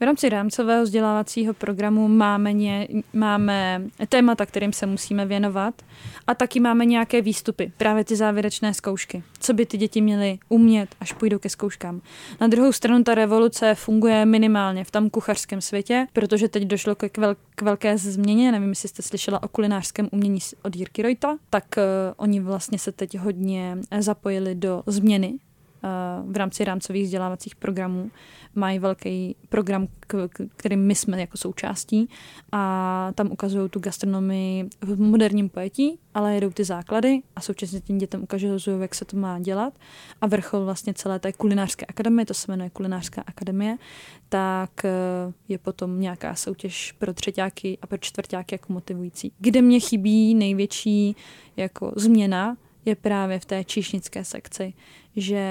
V 0.00 0.02
rámci 0.02 0.28
rámcového 0.28 0.82
vzdělávacího 0.82 1.54
programu 1.54 2.08
máme, 2.08 2.52
ně, 2.52 2.88
máme 3.12 3.82
témata, 4.08 4.46
kterým 4.46 4.72
se 4.72 4.86
musíme 4.86 5.26
věnovat 5.26 5.82
a 6.26 6.34
taky 6.34 6.60
máme 6.60 6.84
nějaké 6.84 7.22
výstupy, 7.22 7.72
právě 7.76 8.04
ty 8.04 8.16
závěrečné 8.16 8.74
zkoušky. 8.74 9.22
Co 9.38 9.54
by 9.54 9.66
ty 9.66 9.76
děti 9.76 10.00
měly 10.00 10.38
umět, 10.48 10.88
až 11.00 11.12
půjdou 11.12 11.38
ke 11.38 11.48
zkouškám. 11.48 12.00
Na 12.40 12.46
druhou 12.46 12.72
stranu 12.72 13.04
ta 13.04 13.14
revoluce 13.14 13.74
funguje 13.74 14.24
minimálně 14.24 14.84
v 14.84 14.90
tom 14.90 15.10
kuchařském 15.10 15.60
světě, 15.60 16.06
protože 16.12 16.48
teď 16.48 16.62
došlo 16.62 16.94
k, 16.94 17.18
vel, 17.18 17.36
k 17.54 17.62
velké 17.62 17.98
změně, 17.98 18.52
nevím, 18.52 18.68
jestli 18.68 18.88
jste 18.88 19.02
slyšela 19.02 19.42
o 19.42 19.48
kulinářském 19.48 20.08
umění 20.12 20.38
od 20.62 20.76
Jirky 20.76 21.02
Rojta, 21.02 21.36
tak 21.50 21.64
uh, 21.76 21.82
oni 22.16 22.40
vlastně 22.40 22.78
se 22.78 22.92
teď 22.92 23.18
hodně 23.18 23.78
zapojili 23.98 24.54
do 24.54 24.82
změny 24.86 25.38
v 26.26 26.36
rámci 26.36 26.64
rámcových 26.64 27.04
vzdělávacích 27.04 27.56
programů 27.56 28.10
mají 28.54 28.78
velký 28.78 29.36
program, 29.48 29.88
kterým 30.56 30.80
my 30.80 30.94
jsme 30.94 31.20
jako 31.20 31.36
součástí 31.36 32.08
a 32.52 33.12
tam 33.14 33.32
ukazují 33.32 33.70
tu 33.70 33.80
gastronomii 33.80 34.68
v 34.80 35.00
moderním 35.00 35.48
pojetí, 35.48 35.98
ale 36.14 36.34
jedou 36.34 36.50
ty 36.50 36.64
základy 36.64 37.22
a 37.36 37.40
současně 37.40 37.80
tím 37.80 37.98
dětem 37.98 38.22
ukazují, 38.22 38.80
jak 38.80 38.94
se 38.94 39.04
to 39.04 39.16
má 39.16 39.38
dělat 39.38 39.74
a 40.20 40.26
vrchol 40.26 40.64
vlastně 40.64 40.94
celé 40.94 41.18
té 41.18 41.32
kulinářské 41.32 41.86
akademie, 41.86 42.26
to 42.26 42.34
se 42.34 42.52
jmenuje 42.52 42.70
kulinářská 42.70 43.22
akademie, 43.26 43.76
tak 44.28 44.84
eh, 44.84 44.90
je 45.48 45.58
potom 45.58 46.00
nějaká 46.00 46.34
soutěž 46.34 46.92
pro 46.92 47.14
třetíáky 47.14 47.78
a 47.82 47.86
pro 47.86 47.98
čtvrtáky 47.98 48.54
jako 48.54 48.72
motivující. 48.72 49.32
Kde 49.38 49.62
mě 49.62 49.80
chybí 49.80 50.34
největší 50.34 51.16
jako 51.56 51.92
změna, 51.96 52.56
je 52.88 52.96
právě 52.96 53.38
v 53.38 53.44
té 53.44 53.64
číšnické 53.64 54.24
sekci, 54.24 54.72
že 55.16 55.42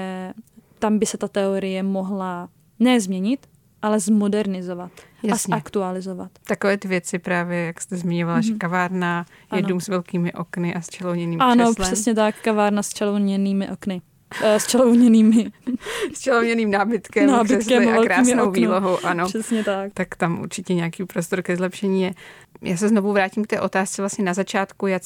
tam 0.78 0.98
by 0.98 1.06
se 1.06 1.18
ta 1.18 1.28
teorie 1.28 1.82
mohla 1.82 2.48
ne 2.78 3.00
změnit, 3.00 3.46
ale 3.82 4.00
zmodernizovat 4.00 4.92
Jasně. 5.22 5.54
a 5.54 5.56
zaktualizovat. 5.56 6.30
Takové 6.46 6.78
ty 6.78 6.88
věci 6.88 7.18
právě, 7.18 7.58
jak 7.58 7.80
jste 7.80 7.96
zmiňovala, 7.96 8.38
mm-hmm. 8.38 8.42
že 8.42 8.50
mhm. 8.50 8.58
kavárna 8.58 9.26
je 9.52 9.58
ano. 9.58 9.68
dům 9.68 9.80
s 9.80 9.88
velkými 9.88 10.32
okny 10.32 10.74
a 10.74 10.80
s 10.80 10.88
čelouněným 10.88 11.42
Ano, 11.42 11.64
křeslem. 11.64 11.86
přesně 11.86 12.14
tak, 12.14 12.42
kavárna 12.42 12.82
s 12.82 12.88
čelouněnými 12.88 13.70
okny. 13.70 14.02
Eh, 14.42 14.60
s 14.60 14.66
čelouněnými. 14.66 15.50
s 16.14 16.20
čelouněným 16.20 16.70
nábytkem, 16.70 17.26
nábytkem 17.30 17.88
a 17.88 18.02
krásnou 18.02 18.42
okno. 18.42 18.50
výlohou, 18.50 18.98
ano. 19.04 19.26
Přesně 19.26 19.64
tak. 19.64 19.92
Tak 19.94 20.16
tam 20.16 20.40
určitě 20.40 20.74
nějaký 20.74 21.04
prostor 21.04 21.42
ke 21.42 21.56
zlepšení 21.56 22.02
je. 22.02 22.14
Já 22.62 22.76
se 22.76 22.88
znovu 22.88 23.12
vrátím 23.12 23.44
k 23.44 23.46
té 23.46 23.60
otázce 23.60 24.02
vlastně 24.02 24.24
na 24.24 24.34
začátku, 24.34 24.86
jak, 24.86 25.02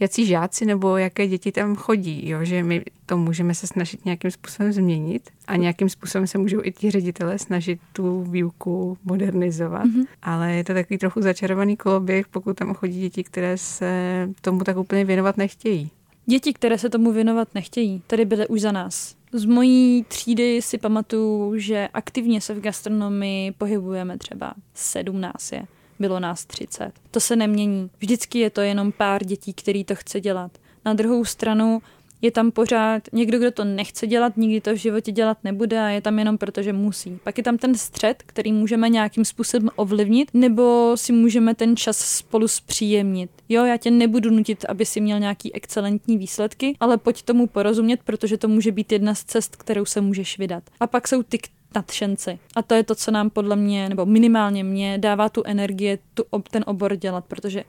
jaký 0.00 0.26
žáci 0.26 0.64
nebo 0.64 0.96
jaké 0.96 1.26
děti 1.26 1.52
tam 1.52 1.76
chodí, 1.76 2.28
jo? 2.28 2.38
že 2.44 2.62
my 2.62 2.84
to 3.06 3.16
můžeme 3.16 3.54
se 3.54 3.66
snažit 3.66 4.04
nějakým 4.04 4.30
způsobem 4.30 4.72
změnit 4.72 5.30
a 5.46 5.56
nějakým 5.56 5.88
způsobem 5.88 6.26
se 6.26 6.38
můžou 6.38 6.60
i 6.62 6.72
ti 6.72 6.90
ředitelé 6.90 7.38
snažit 7.38 7.80
tu 7.92 8.22
výuku 8.22 8.98
modernizovat, 9.04 9.84
mm-hmm. 9.84 10.06
ale 10.22 10.54
je 10.54 10.64
to 10.64 10.74
takový 10.74 10.98
trochu 10.98 11.22
začarovaný 11.22 11.76
koloběh, 11.76 12.28
pokud 12.28 12.56
tam 12.56 12.74
chodí 12.74 13.00
děti, 13.00 13.24
které 13.24 13.58
se 13.58 14.28
tomu 14.40 14.64
tak 14.64 14.76
úplně 14.76 15.04
věnovat 15.04 15.36
nechtějí. 15.36 15.90
Děti, 16.26 16.52
které 16.52 16.78
se 16.78 16.90
tomu 16.90 17.12
věnovat 17.12 17.48
nechtějí, 17.54 18.02
tady 18.06 18.24
byly 18.24 18.48
už 18.48 18.60
za 18.60 18.72
nás. 18.72 19.16
Z 19.32 19.44
mojí 19.44 20.04
třídy 20.08 20.62
si 20.62 20.78
pamatuju, 20.78 21.58
že 21.58 21.88
aktivně 21.94 22.40
se 22.40 22.54
v 22.54 22.60
gastronomii 22.60 23.52
pohybujeme 23.52 24.18
třeba 24.18 24.54
17 24.74 25.52
je. 25.52 25.66
Bylo 25.98 26.20
nás 26.20 26.44
30. 26.44 26.92
To 27.10 27.20
se 27.20 27.36
nemění. 27.36 27.90
Vždycky 27.98 28.38
je 28.38 28.50
to 28.50 28.60
jenom 28.60 28.92
pár 28.92 29.24
dětí, 29.24 29.52
který 29.52 29.84
to 29.84 29.94
chce 29.94 30.20
dělat. 30.20 30.58
Na 30.84 30.94
druhou 30.94 31.24
stranu 31.24 31.82
je 32.22 32.30
tam 32.30 32.50
pořád 32.50 33.02
někdo, 33.12 33.38
kdo 33.38 33.50
to 33.50 33.64
nechce 33.64 34.06
dělat, 34.06 34.36
nikdy 34.36 34.60
to 34.60 34.72
v 34.72 34.76
životě 34.76 35.12
dělat 35.12 35.38
nebude 35.44 35.80
a 35.80 35.88
je 35.88 36.00
tam 36.00 36.18
jenom 36.18 36.38
proto, 36.38 36.62
že 36.62 36.72
musí. 36.72 37.18
Pak 37.24 37.38
je 37.38 37.44
tam 37.44 37.58
ten 37.58 37.74
střed, 37.74 38.22
který 38.26 38.52
můžeme 38.52 38.88
nějakým 38.88 39.24
způsobem 39.24 39.70
ovlivnit, 39.76 40.30
nebo 40.34 40.92
si 40.94 41.12
můžeme 41.12 41.54
ten 41.54 41.76
čas 41.76 41.98
spolu 41.98 42.48
zpříjemnit. 42.48 43.30
Jo, 43.48 43.64
já 43.64 43.76
tě 43.76 43.90
nebudu 43.90 44.30
nutit, 44.30 44.64
aby 44.68 44.86
si 44.86 45.00
měl 45.00 45.20
nějaký 45.20 45.54
excelentní 45.54 46.18
výsledky, 46.18 46.76
ale 46.80 46.98
pojď 46.98 47.22
tomu 47.22 47.46
porozumět, 47.46 48.00
protože 48.04 48.36
to 48.36 48.48
může 48.48 48.72
být 48.72 48.92
jedna 48.92 49.14
z 49.14 49.24
cest, 49.24 49.56
kterou 49.56 49.84
se 49.84 50.00
můžeš 50.00 50.38
vydat. 50.38 50.62
A 50.80 50.86
pak 50.86 51.08
jsou 51.08 51.22
ty, 51.22 51.38
nadšenci. 51.74 52.38
A 52.56 52.62
to 52.62 52.74
je 52.74 52.82
to, 52.82 52.94
co 52.94 53.10
nám 53.10 53.30
podle 53.30 53.56
mě, 53.56 53.88
nebo 53.88 54.06
minimálně 54.06 54.64
mě, 54.64 54.98
dává 54.98 55.28
tu 55.28 55.42
energie, 55.44 55.98
tu, 56.14 56.24
ten 56.50 56.64
obor 56.66 56.96
dělat, 56.96 57.24
protože 57.28 57.64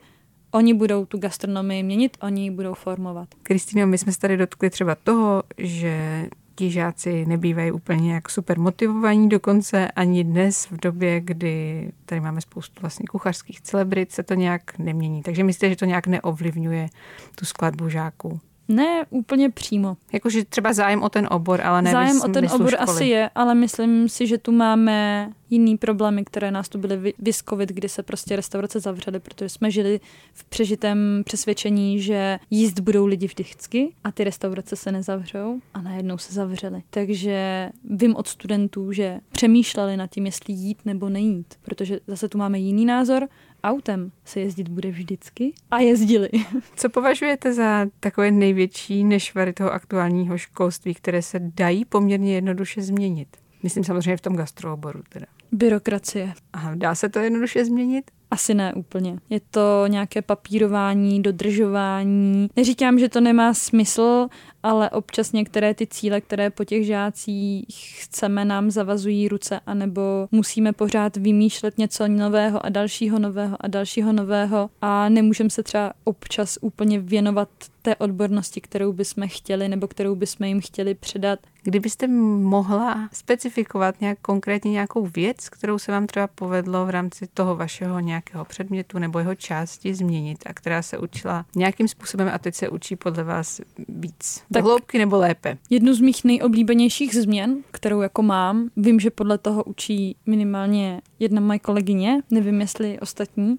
Oni 0.58 0.74
budou 0.74 1.06
tu 1.06 1.18
gastronomii 1.18 1.84
měnit, 1.84 2.18
oni 2.22 2.44
ji 2.44 2.52
budou 2.52 2.74
formovat. 2.74 3.28
Kristýno, 3.44 3.88
my 3.88 3.98
jsme 3.98 4.12
se 4.12 4.20
tady 4.20 4.38
dotkli 4.38 4.70
třeba 4.70 4.96
toho, 4.96 5.44
že 5.58 6.26
ti 6.56 6.72
žáci 6.72 7.26
nebývají 7.26 7.72
úplně 7.72 8.14
jak 8.14 8.30
super 8.30 8.60
motivovaní, 8.60 9.30
dokonce 9.30 9.92
ani 9.92 10.24
dnes 10.24 10.66
v 10.66 10.80
době, 10.80 11.22
kdy 11.22 11.90
tady 12.06 12.22
máme 12.22 12.42
spoustu 12.42 12.82
vlastně 12.82 13.06
kuchařských 13.12 13.62
celebrit, 13.62 14.12
se 14.12 14.24
to 14.24 14.34
nějak 14.34 14.80
nemění. 14.80 15.24
Takže 15.24 15.44
myslíte, 15.44 15.70
že 15.70 15.76
to 15.76 15.86
nějak 15.86 16.08
neovlivňuje 16.08 16.90
tu 17.36 17.46
skladbu 17.46 17.90
žáků? 17.90 18.40
Ne 18.68 19.06
úplně 19.10 19.50
přímo. 19.50 19.98
Jakože 20.14 20.46
třeba 20.46 20.74
zájem 20.74 21.04
o 21.04 21.10
ten 21.10 21.28
obor, 21.32 21.62
ale 21.62 21.82
ne 21.82 21.92
Zájem 21.92 22.22
o 22.22 22.28
ten 22.28 22.46
obor 22.46 22.72
školy. 22.72 22.78
asi 22.78 23.06
je, 23.06 23.30
ale 23.36 23.56
myslím 23.56 24.10
si, 24.10 24.28
že 24.28 24.38
tu 24.38 24.52
máme 24.52 25.30
jiný 25.50 25.78
problémy, 25.78 26.26
které 26.26 26.52
nás 26.52 26.70
tu 26.70 26.78
byly 26.78 27.14
vyskovit, 27.20 27.70
kdy 27.70 27.90
se 27.90 28.04
prostě 28.04 28.36
restaurace 28.36 28.80
zavřely, 28.80 29.20
protože 29.20 29.50
jsme 29.50 29.72
žili 29.72 30.00
v 30.34 30.44
přežitém 30.44 31.22
přesvědčení, 31.26 32.02
že 32.02 32.40
jíst 32.50 32.80
budou 32.80 33.06
lidi 33.06 33.28
vždycky 33.28 33.94
a 34.04 34.12
ty 34.12 34.24
restaurace 34.24 34.76
se 34.76 34.92
nezavřou 34.92 35.60
a 35.74 35.82
najednou 35.82 36.18
se 36.18 36.34
zavřely. 36.34 36.84
Takže 36.90 37.70
vím 37.90 38.16
od 38.16 38.28
studentů, 38.28 38.92
že 38.92 39.20
přemýšleli 39.32 39.98
nad 39.98 40.08
tím, 40.12 40.26
jestli 40.26 40.54
jít 40.54 40.78
nebo 40.86 41.10
nejít, 41.10 41.54
protože 41.62 42.00
zase 42.08 42.30
tu 42.30 42.38
máme 42.38 42.60
jiný 42.60 42.86
názor 42.86 43.28
autem 43.70 44.12
se 44.26 44.40
jezdit 44.40 44.68
bude 44.68 44.92
vždycky 44.92 45.54
a 45.72 45.80
jezdili. 45.80 46.30
Co 46.76 46.90
považujete 46.90 47.54
za 47.54 47.88
takové 48.00 48.32
největší 48.32 49.04
nešvary 49.04 49.54
toho 49.54 49.72
aktuálního 49.72 50.38
školství, 50.38 50.94
které 50.94 51.22
se 51.22 51.40
dají 51.40 51.86
poměrně 51.86 52.36
jednoduše 52.36 52.82
změnit? 52.82 53.28
Myslím 53.64 53.84
samozřejmě 53.84 54.18
v 54.18 54.22
tom 54.22 54.36
gastrooboru 54.36 55.02
teda. 55.10 55.26
Byrokracie. 55.52 56.34
Aha, 56.54 56.76
dá 56.76 56.96
se 56.96 57.10
to 57.10 57.20
jednoduše 57.20 57.66
změnit? 57.66 58.12
Asi 58.32 58.54
ne 58.54 58.74
úplně. 58.74 59.18
Je 59.30 59.40
to 59.40 59.84
nějaké 59.88 60.22
papírování, 60.22 61.22
dodržování. 61.22 62.48
Neříkám, 62.56 63.00
že 63.00 63.10
to 63.10 63.22
nemá 63.22 63.54
smysl, 63.54 64.28
ale 64.68 64.90
občas 64.90 65.32
některé 65.32 65.74
ty 65.74 65.88
cíle, 65.88 66.22
které 66.22 66.50
po 66.50 66.64
těch 66.64 66.86
žácích 66.86 68.00
chceme, 68.04 68.46
nám 68.46 68.72
zavazují 68.72 69.28
ruce, 69.28 69.60
anebo 69.66 70.02
musíme 70.32 70.74
pořád 70.74 71.18
vymýšlet 71.18 71.78
něco 71.78 72.08
nového 72.08 72.66
a 72.66 72.70
dalšího 72.70 73.20
nového 73.20 73.58
a 73.60 73.68
dalšího 73.68 74.14
nového 74.14 74.70
a 74.82 75.10
nemůžeme 75.10 75.50
se 75.50 75.64
třeba 75.64 75.94
občas 76.04 76.58
úplně 76.62 77.00
věnovat 77.00 77.50
té 77.82 77.96
odbornosti, 77.96 78.62
kterou 78.62 78.94
bychom 78.94 79.28
chtěli 79.28 79.70
nebo 79.70 79.88
kterou 79.88 80.16
bychom 80.16 80.48
jim 80.48 80.62
chtěli 80.62 80.96
předat. 80.96 81.40
Kdybyste 81.64 82.08
mohla 82.08 83.10
specifikovat 83.14 84.02
nějak 84.02 84.20
konkrétně 84.22 84.72
nějakou 84.72 85.06
věc, 85.06 85.50
kterou 85.50 85.80
se 85.80 85.92
vám 85.92 86.08
třeba 86.08 86.28
povedlo 86.28 86.86
v 86.86 86.90
rámci 86.90 87.28
toho 87.34 87.56
vašeho 87.56 88.00
nějakého 88.00 88.46
předmětu 88.46 89.00
nebo 89.00 89.20
jeho 89.20 89.36
části 89.36 89.96
změnit 89.96 90.38
a 90.46 90.54
která 90.54 90.82
se 90.82 90.98
učila 90.98 91.46
nějakým 91.56 91.88
způsobem 91.88 92.30
a 92.34 92.38
teď 92.38 92.56
se 92.56 92.70
učí 92.70 92.96
podle 92.96 93.24
vás 93.24 93.62
víc? 93.88 94.44
Tak 94.58 94.66
hloubky 94.66 94.98
nebo 94.98 95.18
lépe? 95.18 95.58
Jednu 95.70 95.94
z 95.94 96.00
mých 96.00 96.24
nejoblíbenějších 96.24 97.16
změn, 97.16 97.64
kterou 97.72 98.02
jako 98.02 98.24
mám, 98.24 98.70
vím, 98.78 99.00
že 99.00 99.10
podle 99.10 99.38
toho 99.38 99.64
učí 99.64 100.16
minimálně 100.26 101.02
jedna 101.20 101.42
moje 101.42 101.60
kolegyně, 101.60 102.22
nevím 102.32 102.62
jestli 102.62 103.00
ostatní, 103.00 103.58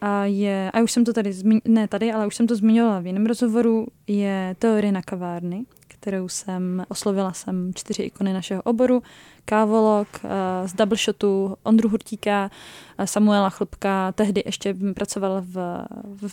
a 0.00 0.24
je, 0.24 0.70
a 0.74 0.80
už 0.80 0.92
jsem 0.92 1.04
to 1.04 1.12
tady, 1.12 1.32
ne 1.64 1.88
tady, 1.88 2.12
ale 2.12 2.26
už 2.26 2.36
jsem 2.36 2.46
to 2.46 2.56
zmiňovala 2.56 3.00
v 3.00 3.06
jiném 3.06 3.26
rozhovoru, 3.26 3.86
je 4.06 4.56
teorie 4.58 4.92
na 4.92 5.02
kavárny, 5.02 5.64
kterou 6.00 6.28
jsem, 6.28 6.84
oslovila 6.88 7.32
jsem 7.32 7.74
čtyři 7.74 8.02
ikony 8.02 8.32
našeho 8.32 8.62
oboru, 8.62 9.02
Kávolok 9.44 10.08
eh, 10.24 10.68
z 10.68 10.74
Double 10.74 10.98
Shotu, 10.98 11.56
Ondru 11.62 11.88
Hurtíka, 11.88 12.50
eh, 12.98 13.06
Samuela 13.06 13.50
Chlupka, 13.50 14.12
tehdy 14.12 14.42
ještě 14.46 14.76
pracoval 14.94 15.42
v, 15.46 15.84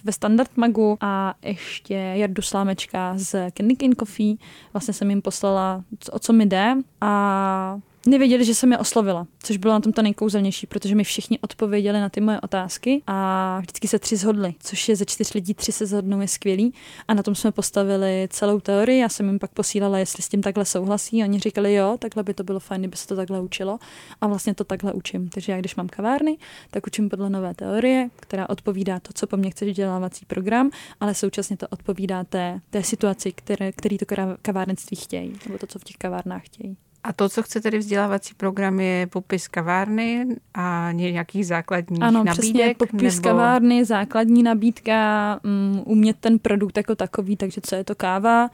ve 0.04 0.12
Standard 0.12 0.58
Magu 0.58 0.98
a 1.02 1.34
ještě 1.42 1.94
Jardu 1.94 2.42
Slámečka 2.42 3.14
z 3.16 3.52
Candy 3.52 3.76
Coffee. 4.00 4.36
Vlastně 4.74 4.94
jsem 4.94 5.10
jim 5.10 5.22
poslala, 5.22 5.84
o 6.12 6.20
co 6.20 6.34
mi 6.34 6.46
jde 6.46 6.76
a 7.02 7.80
nevěděli, 8.08 8.46
že 8.46 8.56
jsem 8.56 8.72
je 8.72 8.78
oslovila, 8.78 9.28
což 9.44 9.58
bylo 9.58 9.74
na 9.74 9.80
tom 9.80 9.94
to 9.94 10.02
nejkouzelnější, 10.02 10.68
protože 10.68 10.96
mi 10.96 11.04
všichni 11.04 11.40
odpověděli 11.40 12.00
na 12.00 12.10
ty 12.10 12.22
moje 12.22 12.42
otázky 12.42 13.02
a 13.08 13.60
vždycky 13.60 13.88
se 13.88 14.00
tři 14.00 14.16
zhodli, 14.16 14.56
což 14.60 14.90
je 14.90 14.96
ze 14.96 15.06
čtyř 15.06 15.34
lidí 15.34 15.54
tři 15.54 15.72
se 15.72 15.86
zhodnou 15.86 16.22
je 16.22 16.28
skvělý 16.28 16.74
a 17.08 17.14
na 17.14 17.24
tom 17.24 17.36
jsme 17.36 17.52
postavili 17.52 18.28
celou 18.32 18.60
teorii. 18.60 19.00
Já 19.00 19.10
jsem 19.10 19.28
jim 19.28 19.40
pak 19.40 19.52
posílala, 19.52 20.00
jestli 20.00 20.24
s 20.24 20.30
tím 20.30 20.42
takhle 20.42 20.66
souhlasí. 20.66 21.24
Oni 21.24 21.40
říkali, 21.40 21.74
jo, 21.74 21.96
takhle 22.00 22.24
by 22.24 22.34
to 22.34 22.44
bylo 22.44 22.60
fajn, 22.60 22.82
kdyby 22.82 22.98
se 22.98 23.08
to 23.08 23.16
takhle 23.16 23.42
učilo 23.42 23.80
a 24.22 24.28
vlastně 24.28 24.54
to 24.54 24.64
takhle 24.64 24.94
učím. 24.94 25.30
Takže 25.30 25.52
já, 25.52 25.60
když 25.60 25.76
mám 25.76 25.88
kavárny, 25.88 26.38
tak 26.72 26.88
učím 26.88 27.10
podle 27.10 27.30
nové 27.30 27.54
teorie, 27.54 28.10
která 28.16 28.50
odpovídá 28.50 29.00
to, 29.00 29.14
co 29.14 29.28
po 29.28 29.38
mně 29.38 29.52
chce 29.52 29.66
vzdělávací 29.66 30.26
program, 30.26 30.72
ale 31.00 31.14
současně 31.14 31.58
to 31.58 31.68
odpovídá 31.68 32.24
té, 32.24 32.62
té 32.70 32.84
situaci, 32.84 33.32
které, 33.32 33.72
který 33.72 33.98
to 33.98 34.06
kavárnictví 34.42 34.98
chtějí, 34.98 35.34
nebo 35.46 35.58
to, 35.58 35.68
co 35.68 35.80
v 35.80 35.84
těch 35.84 35.98
kavárnách 35.98 36.46
chtějí. 36.46 36.78
A 37.04 37.14
to, 37.14 37.30
co 37.30 37.44
chce 37.44 37.62
tedy 37.62 37.78
vzdělávací 37.78 38.34
program, 38.34 38.80
je 38.80 39.08
popis 39.08 39.48
kavárny 39.48 40.26
a 40.54 40.92
nějakých 40.92 41.48
základních 41.48 42.02
ano, 42.02 42.24
nabídek? 42.24 42.36
Ano, 42.36 42.42
přesně, 42.42 42.76
popis 42.78 43.16
nebo... 43.16 43.30
kavárny, 43.30 43.86
základní 43.86 44.44
nabídka, 44.44 45.40
um, 45.44 45.84
umět 45.86 46.18
ten 46.20 46.40
produkt 46.40 46.78
jako 46.78 46.96
takový, 46.96 47.38
takže 47.38 47.62
co 47.62 47.76
je 47.76 47.84
to 47.84 47.96
káva 47.96 48.50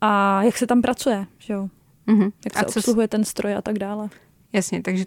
a 0.00 0.42
jak 0.42 0.56
se 0.56 0.66
tam 0.66 0.82
pracuje, 0.82 1.26
že 1.38 1.52
jo? 1.52 1.68
Uh-huh. 2.08 2.32
Jak 2.44 2.58
se 2.58 2.64
a 2.64 2.68
obsluhuje 2.68 3.08
ten 3.08 3.24
stroj 3.24 3.54
a 3.54 3.62
tak 3.62 3.78
dále. 3.78 4.08
Jasně, 4.52 4.82
takže 4.82 5.04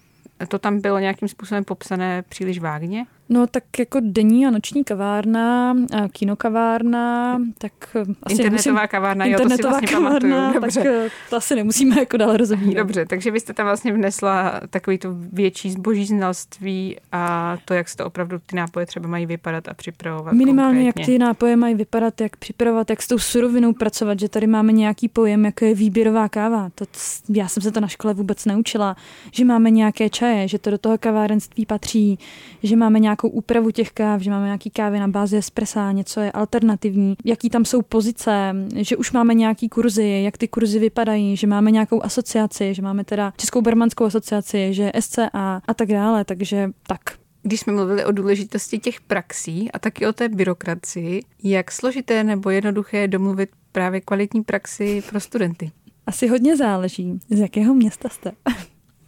to 0.48 0.60
tam 0.60 0.82
bylo 0.82 1.00
nějakým 1.00 1.28
způsobem 1.28 1.64
popsané 1.64 2.24
příliš 2.30 2.60
vágně? 2.60 3.06
No 3.32 3.48
tak 3.48 3.64
jako 3.80 4.00
denní 4.04 4.46
a 4.48 4.52
noční 4.52 4.84
kavárna, 4.84 5.76
kinokavárna, 6.12 7.38
tak 7.58 7.72
asi 8.24 8.36
Internetová 8.36 8.74
nemusím, 8.74 8.88
kavárna, 8.90 9.26
jo, 9.26 9.40
to 9.44 9.50
si 9.50 9.62
vlastně 9.62 9.88
kavárna, 9.88 10.38
pamatuju. 10.38 10.54
Dobře. 10.54 10.80
Tak 10.80 10.88
eh, 10.88 11.10
to 11.30 11.36
asi 11.36 11.56
nemusíme 11.56 12.00
jako 12.00 12.18
dál 12.18 12.38
rozebírat. 12.38 12.78
Dobře, 12.78 13.06
takže 13.06 13.32
vy 13.32 13.40
jste 13.40 13.54
tam 13.54 13.66
vlastně 13.66 13.94
vnesla 13.94 14.62
takový 14.70 14.98
to 14.98 15.10
větší 15.34 15.72
zboží 15.72 16.06
znalství 16.06 16.98
a 17.12 17.58
to, 17.66 17.74
jak 17.74 17.90
se 17.90 17.98
to 17.98 18.06
opravdu 18.06 18.40
ty 18.46 18.56
nápoje 18.56 18.86
třeba 18.86 19.08
mají 19.08 19.26
vypadat 19.26 19.68
a 19.68 19.74
připravovat 19.74 20.34
Minimálně, 20.34 20.84
konkrétně. 20.84 21.02
jak 21.02 21.06
ty 21.06 21.20
nápoje 21.20 21.56
mají 21.56 21.76
vypadat, 21.76 22.22
jak 22.22 22.38
připravovat, 22.38 22.90
jak 22.90 23.02
s 23.02 23.08
tou 23.08 23.18
surovinou 23.18 23.74
pracovat, 23.74 24.20
že 24.20 24.30
tady 24.30 24.48
máme 24.48 24.74
nějaký 24.74 25.08
pojem, 25.08 25.46
jako 25.46 25.66
je 25.66 25.76
výběrová 25.76 26.30
káva. 26.30 26.70
To, 26.76 26.86
já 27.30 27.48
jsem 27.48 27.64
se 27.64 27.72
to 27.72 27.80
na 27.80 27.88
škole 27.88 28.14
vůbec 28.14 28.46
neučila, 28.46 28.96
že 29.32 29.46
máme 29.46 29.70
nějaké 29.72 30.10
čaje, 30.10 30.29
že 30.46 30.60
to 30.60 30.72
do 30.72 30.78
toho 30.78 30.98
kavárenství 30.98 31.66
patří, 31.66 32.20
že 32.64 32.76
máme 32.76 33.00
nějak 33.00 33.20
nějakou 33.24 33.38
úpravu 33.38 33.72
těch 33.72 33.92
káv, 33.92 34.22
že 34.22 34.32
máme 34.32 34.46
nějaký 34.46 34.70
kávy 34.70 35.00
na 35.00 35.08
bázi 35.08 35.38
espressa, 35.38 35.92
něco 35.92 36.20
je 36.20 36.32
alternativní, 36.32 37.16
jaký 37.26 37.50
tam 37.50 37.66
jsou 37.66 37.82
pozice, 37.82 38.56
že 38.76 38.98
už 38.98 39.12
máme 39.12 39.34
nějaký 39.34 39.70
kurzy, 39.70 40.22
jak 40.24 40.38
ty 40.38 40.48
kurzy 40.48 40.80
vypadají, 40.80 41.38
že 41.38 41.48
máme 41.48 41.72
nějakou 41.72 42.04
asociaci, 42.04 42.74
že 42.74 42.82
máme 42.82 43.04
teda 43.04 43.34
Českou 43.38 43.62
barmanskou 43.62 44.06
asociaci, 44.06 44.74
že 44.74 44.92
SCA 45.00 45.62
a 45.68 45.74
tak 45.74 45.88
dále, 45.88 46.26
takže 46.26 46.70
tak. 46.88 47.02
Když 47.42 47.60
jsme 47.60 47.74
mluvili 47.74 48.06
o 48.06 48.12
důležitosti 48.12 48.80
těch 48.80 49.02
praxí 49.02 49.72
a 49.72 49.80
taky 49.80 50.08
o 50.08 50.14
té 50.14 50.30
byrokracii, 50.30 51.22
jak 51.44 51.72
složité 51.72 52.24
nebo 52.24 52.50
jednoduché 52.50 52.98
je 52.98 53.08
domluvit 53.08 53.50
právě 53.72 54.02
kvalitní 54.02 54.44
praxi 54.44 55.04
pro 55.10 55.20
studenty? 55.20 55.72
Asi 56.08 56.28
hodně 56.28 56.58
záleží, 56.58 57.20
z 57.30 57.40
jakého 57.40 57.74
města 57.74 58.10
jste. 58.10 58.32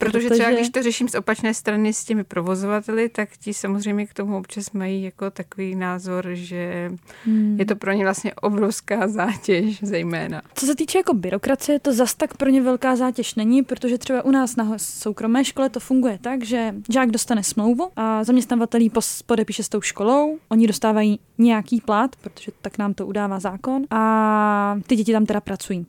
Protože, 0.01 0.27
protože 0.27 0.29
třeba 0.29 0.51
když 0.51 0.69
to 0.69 0.83
řeším 0.83 1.09
z 1.09 1.15
opačné 1.15 1.53
strany 1.53 1.93
s 1.93 2.03
těmi 2.03 2.23
provozovateli, 2.23 3.09
tak 3.09 3.29
ti 3.37 3.53
samozřejmě 3.53 4.05
k 4.05 4.13
tomu 4.13 4.37
občas 4.37 4.71
mají 4.71 5.03
jako 5.03 5.31
takový 5.31 5.75
názor, 5.75 6.29
že 6.33 6.91
hmm. 7.25 7.59
je 7.59 7.65
to 7.65 7.75
pro 7.75 7.91
ně 7.91 8.03
vlastně 8.03 8.33
obrovská 8.33 9.07
zátěž 9.07 9.79
zejména. 9.83 10.41
Co 10.53 10.65
se 10.65 10.75
týče 10.75 10.97
jako 10.97 11.13
byrokracie, 11.13 11.79
to 11.79 11.93
zas 11.93 12.15
tak 12.15 12.37
pro 12.37 12.49
ně 12.49 12.61
velká 12.61 12.95
zátěž 12.95 13.35
není, 13.35 13.63
protože 13.63 13.97
třeba 13.97 14.25
u 14.25 14.31
nás 14.31 14.55
na 14.55 14.73
soukromé 14.77 15.45
škole 15.45 15.69
to 15.69 15.79
funguje 15.79 16.19
tak, 16.21 16.43
že 16.43 16.75
žák 16.93 17.11
dostane 17.11 17.43
smlouvu 17.43 17.89
a 17.95 18.23
zaměstnavatel 18.23 18.81
ji 18.81 18.91
podepíše 19.25 19.63
s 19.63 19.69
tou 19.69 19.81
školou, 19.81 20.37
oni 20.49 20.67
dostávají 20.67 21.19
nějaký 21.37 21.81
plat, 21.81 22.15
protože 22.15 22.51
tak 22.61 22.77
nám 22.77 22.93
to 22.93 23.07
udává 23.07 23.39
zákon 23.39 23.83
a 23.89 24.79
ty 24.87 24.95
děti 24.95 25.11
tam 25.11 25.25
teda 25.25 25.41
pracují. 25.41 25.85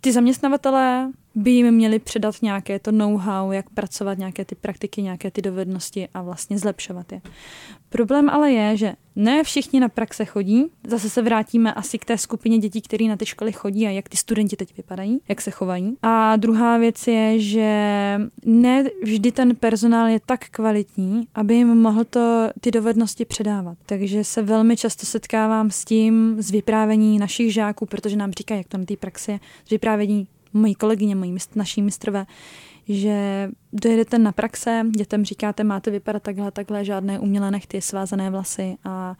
Ty 0.00 0.12
zaměstnavatelé 0.12 1.10
by 1.36 1.50
jim 1.50 1.70
měli 1.70 1.98
předat 1.98 2.34
nějaké 2.42 2.78
to 2.78 2.92
know-how, 2.92 3.52
jak 3.52 3.70
pracovat, 3.70 4.18
nějaké 4.18 4.44
ty 4.44 4.54
praktiky, 4.54 5.02
nějaké 5.02 5.30
ty 5.30 5.42
dovednosti 5.42 6.08
a 6.14 6.22
vlastně 6.22 6.58
zlepšovat 6.58 7.12
je. 7.12 7.20
Problém 7.88 8.30
ale 8.30 8.52
je, 8.52 8.76
že 8.76 8.92
ne 9.16 9.44
všichni 9.44 9.80
na 9.80 9.88
praxe 9.88 10.24
chodí. 10.24 10.66
Zase 10.86 11.10
se 11.10 11.22
vrátíme 11.22 11.74
asi 11.74 11.98
k 11.98 12.04
té 12.04 12.18
skupině 12.18 12.58
dětí, 12.58 12.80
které 12.80 13.04
na 13.04 13.16
ty 13.16 13.26
školy 13.26 13.52
chodí 13.52 13.86
a 13.86 13.90
jak 13.90 14.08
ty 14.08 14.16
studenti 14.16 14.56
teď 14.56 14.76
vypadají, 14.76 15.20
jak 15.28 15.40
se 15.40 15.50
chovají. 15.50 15.96
A 16.02 16.36
druhá 16.36 16.78
věc 16.78 17.06
je, 17.06 17.40
že 17.40 17.70
ne 18.44 18.84
vždy 19.02 19.32
ten 19.32 19.56
personál 19.56 20.08
je 20.08 20.20
tak 20.26 20.48
kvalitní, 20.48 21.28
aby 21.34 21.54
jim 21.54 21.68
mohl 21.68 22.04
to 22.04 22.48
ty 22.60 22.70
dovednosti 22.70 23.24
předávat. 23.24 23.78
Takže 23.86 24.24
se 24.24 24.42
velmi 24.42 24.76
často 24.76 25.06
setkávám 25.06 25.70
s 25.70 25.84
tím 25.84 26.36
z 26.38 26.50
vyprávění 26.50 27.18
našich 27.18 27.52
žáků, 27.52 27.86
protože 27.86 28.16
nám 28.16 28.32
říkají, 28.32 28.60
jak 28.60 28.68
to 28.68 28.78
na 28.78 28.84
té 28.84 28.96
praxi 28.96 29.30
je, 29.30 29.40
z 29.66 29.70
vyprávění 29.70 30.28
mojí 30.56 30.74
kolegyně, 30.74 31.14
mojí 31.14 31.32
mist, 31.32 31.56
naší 31.56 31.82
mistrové, 31.82 32.26
že 32.88 33.48
dojedete 33.72 34.18
na 34.18 34.32
praxe, 34.32 34.82
dětem 34.96 35.24
říkáte, 35.24 35.64
máte 35.64 35.90
vypadat 35.90 36.22
takhle, 36.22 36.50
takhle, 36.50 36.84
žádné 36.84 37.20
umělé 37.20 37.50
nechty, 37.50 37.80
svázané 37.80 38.30
vlasy 38.30 38.76
a 38.84 39.16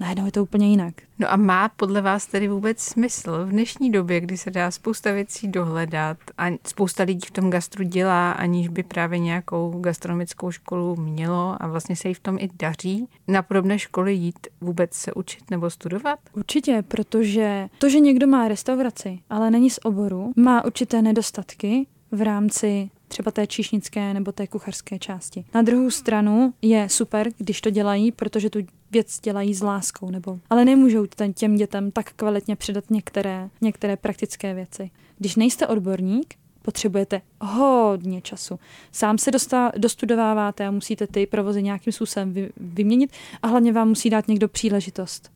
najednou 0.00 0.26
je 0.26 0.32
to 0.32 0.42
úplně 0.42 0.68
jinak. 0.68 0.94
No 1.18 1.32
a 1.32 1.36
má 1.36 1.68
podle 1.68 2.02
vás 2.02 2.26
tedy 2.26 2.48
vůbec 2.48 2.80
smysl 2.80 3.44
v 3.44 3.48
dnešní 3.48 3.92
době, 3.92 4.20
kdy 4.20 4.36
se 4.36 4.50
dá 4.50 4.70
spousta 4.70 5.12
věcí 5.12 5.48
dohledat 5.48 6.16
a 6.38 6.46
spousta 6.66 7.02
lidí 7.02 7.26
v 7.26 7.30
tom 7.30 7.50
gastru 7.50 7.84
dělá, 7.84 8.32
aniž 8.32 8.68
by 8.68 8.82
právě 8.82 9.18
nějakou 9.18 9.80
gastronomickou 9.80 10.50
školu 10.50 10.96
mělo 10.96 11.56
a 11.60 11.66
vlastně 11.66 11.96
se 11.96 12.08
jí 12.08 12.14
v 12.14 12.20
tom 12.20 12.38
i 12.40 12.48
daří, 12.58 13.08
na 13.28 13.42
podobné 13.42 13.78
školy 13.78 14.14
jít 14.14 14.46
vůbec 14.60 14.94
se 14.94 15.12
učit 15.12 15.50
nebo 15.50 15.70
studovat? 15.70 16.18
Určitě, 16.32 16.84
protože 16.88 17.68
to, 17.78 17.88
že 17.88 18.00
někdo 18.00 18.26
má 18.26 18.48
restauraci, 18.48 19.18
ale 19.30 19.50
není 19.50 19.70
z 19.70 19.78
oboru, 19.84 20.32
má 20.36 20.64
určité 20.64 21.02
nedostatky 21.02 21.86
v 22.12 22.22
rámci 22.22 22.90
třeba 23.10 23.30
té 23.30 23.46
číšnické 23.46 24.14
nebo 24.14 24.32
té 24.32 24.46
kuchařské 24.46 24.98
části. 24.98 25.44
Na 25.54 25.62
druhou 25.62 25.90
stranu 25.90 26.54
je 26.62 26.88
super, 26.88 27.28
když 27.38 27.60
to 27.60 27.70
dělají, 27.70 28.12
protože 28.12 28.50
tu 28.50 28.58
věc 28.90 29.20
dělají 29.20 29.54
s 29.54 29.62
láskou, 29.62 30.10
nebo, 30.10 30.38
ale 30.50 30.64
nemůžou 30.64 31.06
těm 31.34 31.56
dětem 31.56 31.90
tak 31.90 32.12
kvalitně 32.12 32.56
předat 32.56 32.90
některé, 32.90 33.48
některé 33.60 33.96
praktické 33.96 34.54
věci. 34.54 34.90
Když 35.18 35.36
nejste 35.36 35.66
odborník, 35.66 36.34
potřebujete 36.62 37.20
hodně 37.40 38.20
času. 38.20 38.58
Sám 38.92 39.18
se 39.18 39.30
dostá, 39.30 39.72
dostudováváte 39.76 40.66
a 40.66 40.70
musíte 40.70 41.06
ty 41.06 41.26
provozy 41.26 41.62
nějakým 41.62 41.92
způsobem 41.92 42.32
vy, 42.32 42.50
vyměnit 42.56 43.12
a 43.42 43.46
hlavně 43.46 43.72
vám 43.72 43.88
musí 43.88 44.10
dát 44.10 44.28
někdo 44.28 44.48
příležitost. 44.48 45.32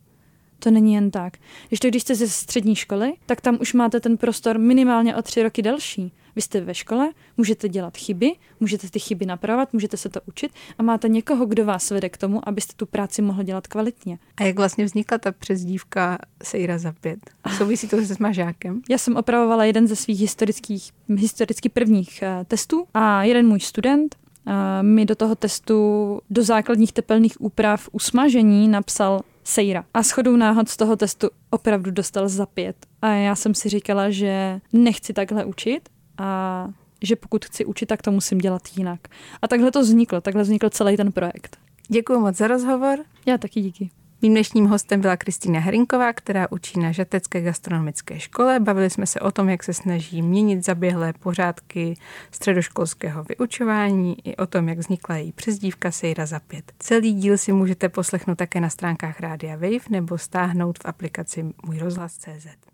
To 0.58 0.70
není 0.70 0.94
jen 0.94 1.10
tak. 1.10 1.38
Když 1.68 1.80
to, 1.80 1.88
když 1.88 2.02
jste 2.02 2.14
ze 2.14 2.28
střední 2.28 2.76
školy, 2.76 3.12
tak 3.26 3.40
tam 3.40 3.58
už 3.60 3.72
máte 3.72 4.00
ten 4.00 4.16
prostor 4.16 4.58
minimálně 4.58 5.16
o 5.16 5.22
tři 5.22 5.42
roky 5.42 5.62
delší 5.62 6.12
Vy 6.36 6.42
jste 6.42 6.60
ve 6.60 6.74
škole, 6.74 7.12
můžete 7.36 7.68
dělat 7.68 7.96
chyby, 7.96 8.32
můžete 8.60 8.90
ty 8.90 8.98
chyby 8.98 9.26
napravovat, 9.26 9.72
můžete 9.72 9.96
se 9.96 10.08
to 10.08 10.20
učit 10.26 10.52
a 10.78 10.82
máte 10.82 11.08
někoho, 11.08 11.46
kdo 11.46 11.64
vás 11.64 11.90
vede 11.90 12.08
k 12.08 12.16
tomu, 12.16 12.48
abyste 12.48 12.72
tu 12.76 12.86
práci 12.86 13.22
mohli 13.22 13.44
dělat 13.44 13.66
kvalitně. 13.66 14.18
A 14.36 14.42
jak 14.42 14.56
vlastně 14.56 14.84
vznikla 14.84 15.18
ta 15.18 15.32
přezdívka 15.32 16.18
Sejra 16.42 16.78
za 16.78 16.92
pět? 17.00 17.18
Souvisí 17.56 17.88
to 17.88 17.96
se 17.96 18.14
smažákem? 18.14 18.82
Já 18.90 18.98
jsem 18.98 19.16
opravovala 19.16 19.64
jeden 19.64 19.86
ze 19.86 19.96
svých 19.96 20.20
historických, 20.20 20.92
historicky 21.08 21.68
prvních 21.68 22.22
uh, 22.22 22.44
testů 22.44 22.86
a 22.94 23.24
jeden 23.24 23.46
můj 23.46 23.60
student 23.60 24.16
uh, 24.46 24.52
mi 24.82 25.04
do 25.04 25.14
toho 25.14 25.34
testu 25.34 26.20
do 26.30 26.42
základních 26.42 26.92
tepelných 26.92 27.40
úprav 27.40 27.88
usmažení 27.92 28.68
napsal 28.68 29.20
Sejra. 29.44 29.84
A 29.94 30.02
shodou 30.02 30.36
náhod 30.36 30.68
z 30.68 30.76
toho 30.76 30.96
testu 30.96 31.30
opravdu 31.50 31.90
dostal 31.90 32.28
za 32.28 32.46
pět. 32.46 32.76
A 33.02 33.08
já 33.08 33.34
jsem 33.34 33.54
si 33.54 33.68
říkala, 33.68 34.10
že 34.10 34.60
nechci 34.72 35.12
takhle 35.12 35.44
učit 35.44 35.88
a 36.18 36.68
že 37.02 37.16
pokud 37.16 37.44
chci 37.44 37.64
učit, 37.64 37.86
tak 37.86 38.02
to 38.02 38.10
musím 38.10 38.38
dělat 38.38 38.62
jinak. 38.76 39.00
A 39.42 39.48
takhle 39.48 39.70
to 39.70 39.80
vzniklo, 39.80 40.20
takhle 40.20 40.42
vznikl 40.42 40.70
celý 40.70 40.96
ten 40.96 41.12
projekt. 41.12 41.56
Děkuji 41.88 42.20
moc 42.20 42.36
za 42.36 42.48
rozhovor. 42.48 42.98
Já 43.26 43.38
taky 43.38 43.60
díky. 43.60 43.90
Mým 44.22 44.32
dnešním 44.32 44.66
hostem 44.66 45.00
byla 45.00 45.16
Kristýna 45.16 45.60
Herinková, 45.60 46.12
která 46.12 46.50
učí 46.50 46.80
na 46.80 46.92
Žatecké 46.92 47.40
gastronomické 47.40 48.20
škole. 48.20 48.60
Bavili 48.60 48.90
jsme 48.90 49.06
se 49.06 49.20
o 49.20 49.30
tom, 49.30 49.48
jak 49.48 49.62
se 49.62 49.74
snaží 49.74 50.22
měnit 50.22 50.64
zaběhlé 50.64 51.12
pořádky 51.12 51.96
středoškolského 52.30 53.24
vyučování 53.24 54.28
i 54.28 54.36
o 54.36 54.46
tom, 54.46 54.68
jak 54.68 54.78
vznikla 54.78 55.16
její 55.16 55.32
přezdívka 55.32 55.90
Sejra 55.90 56.26
za 56.26 56.40
pět. 56.40 56.72
Celý 56.78 57.14
díl 57.14 57.38
si 57.38 57.52
můžete 57.52 57.88
poslechnout 57.88 58.38
také 58.38 58.60
na 58.60 58.70
stránkách 58.70 59.20
Rádia 59.20 59.54
Wave 59.54 59.90
nebo 59.90 60.18
stáhnout 60.18 60.78
v 60.78 60.84
aplikaci 60.84 61.44
Můj 61.66 61.78
rozhlas.cz. 61.78 62.73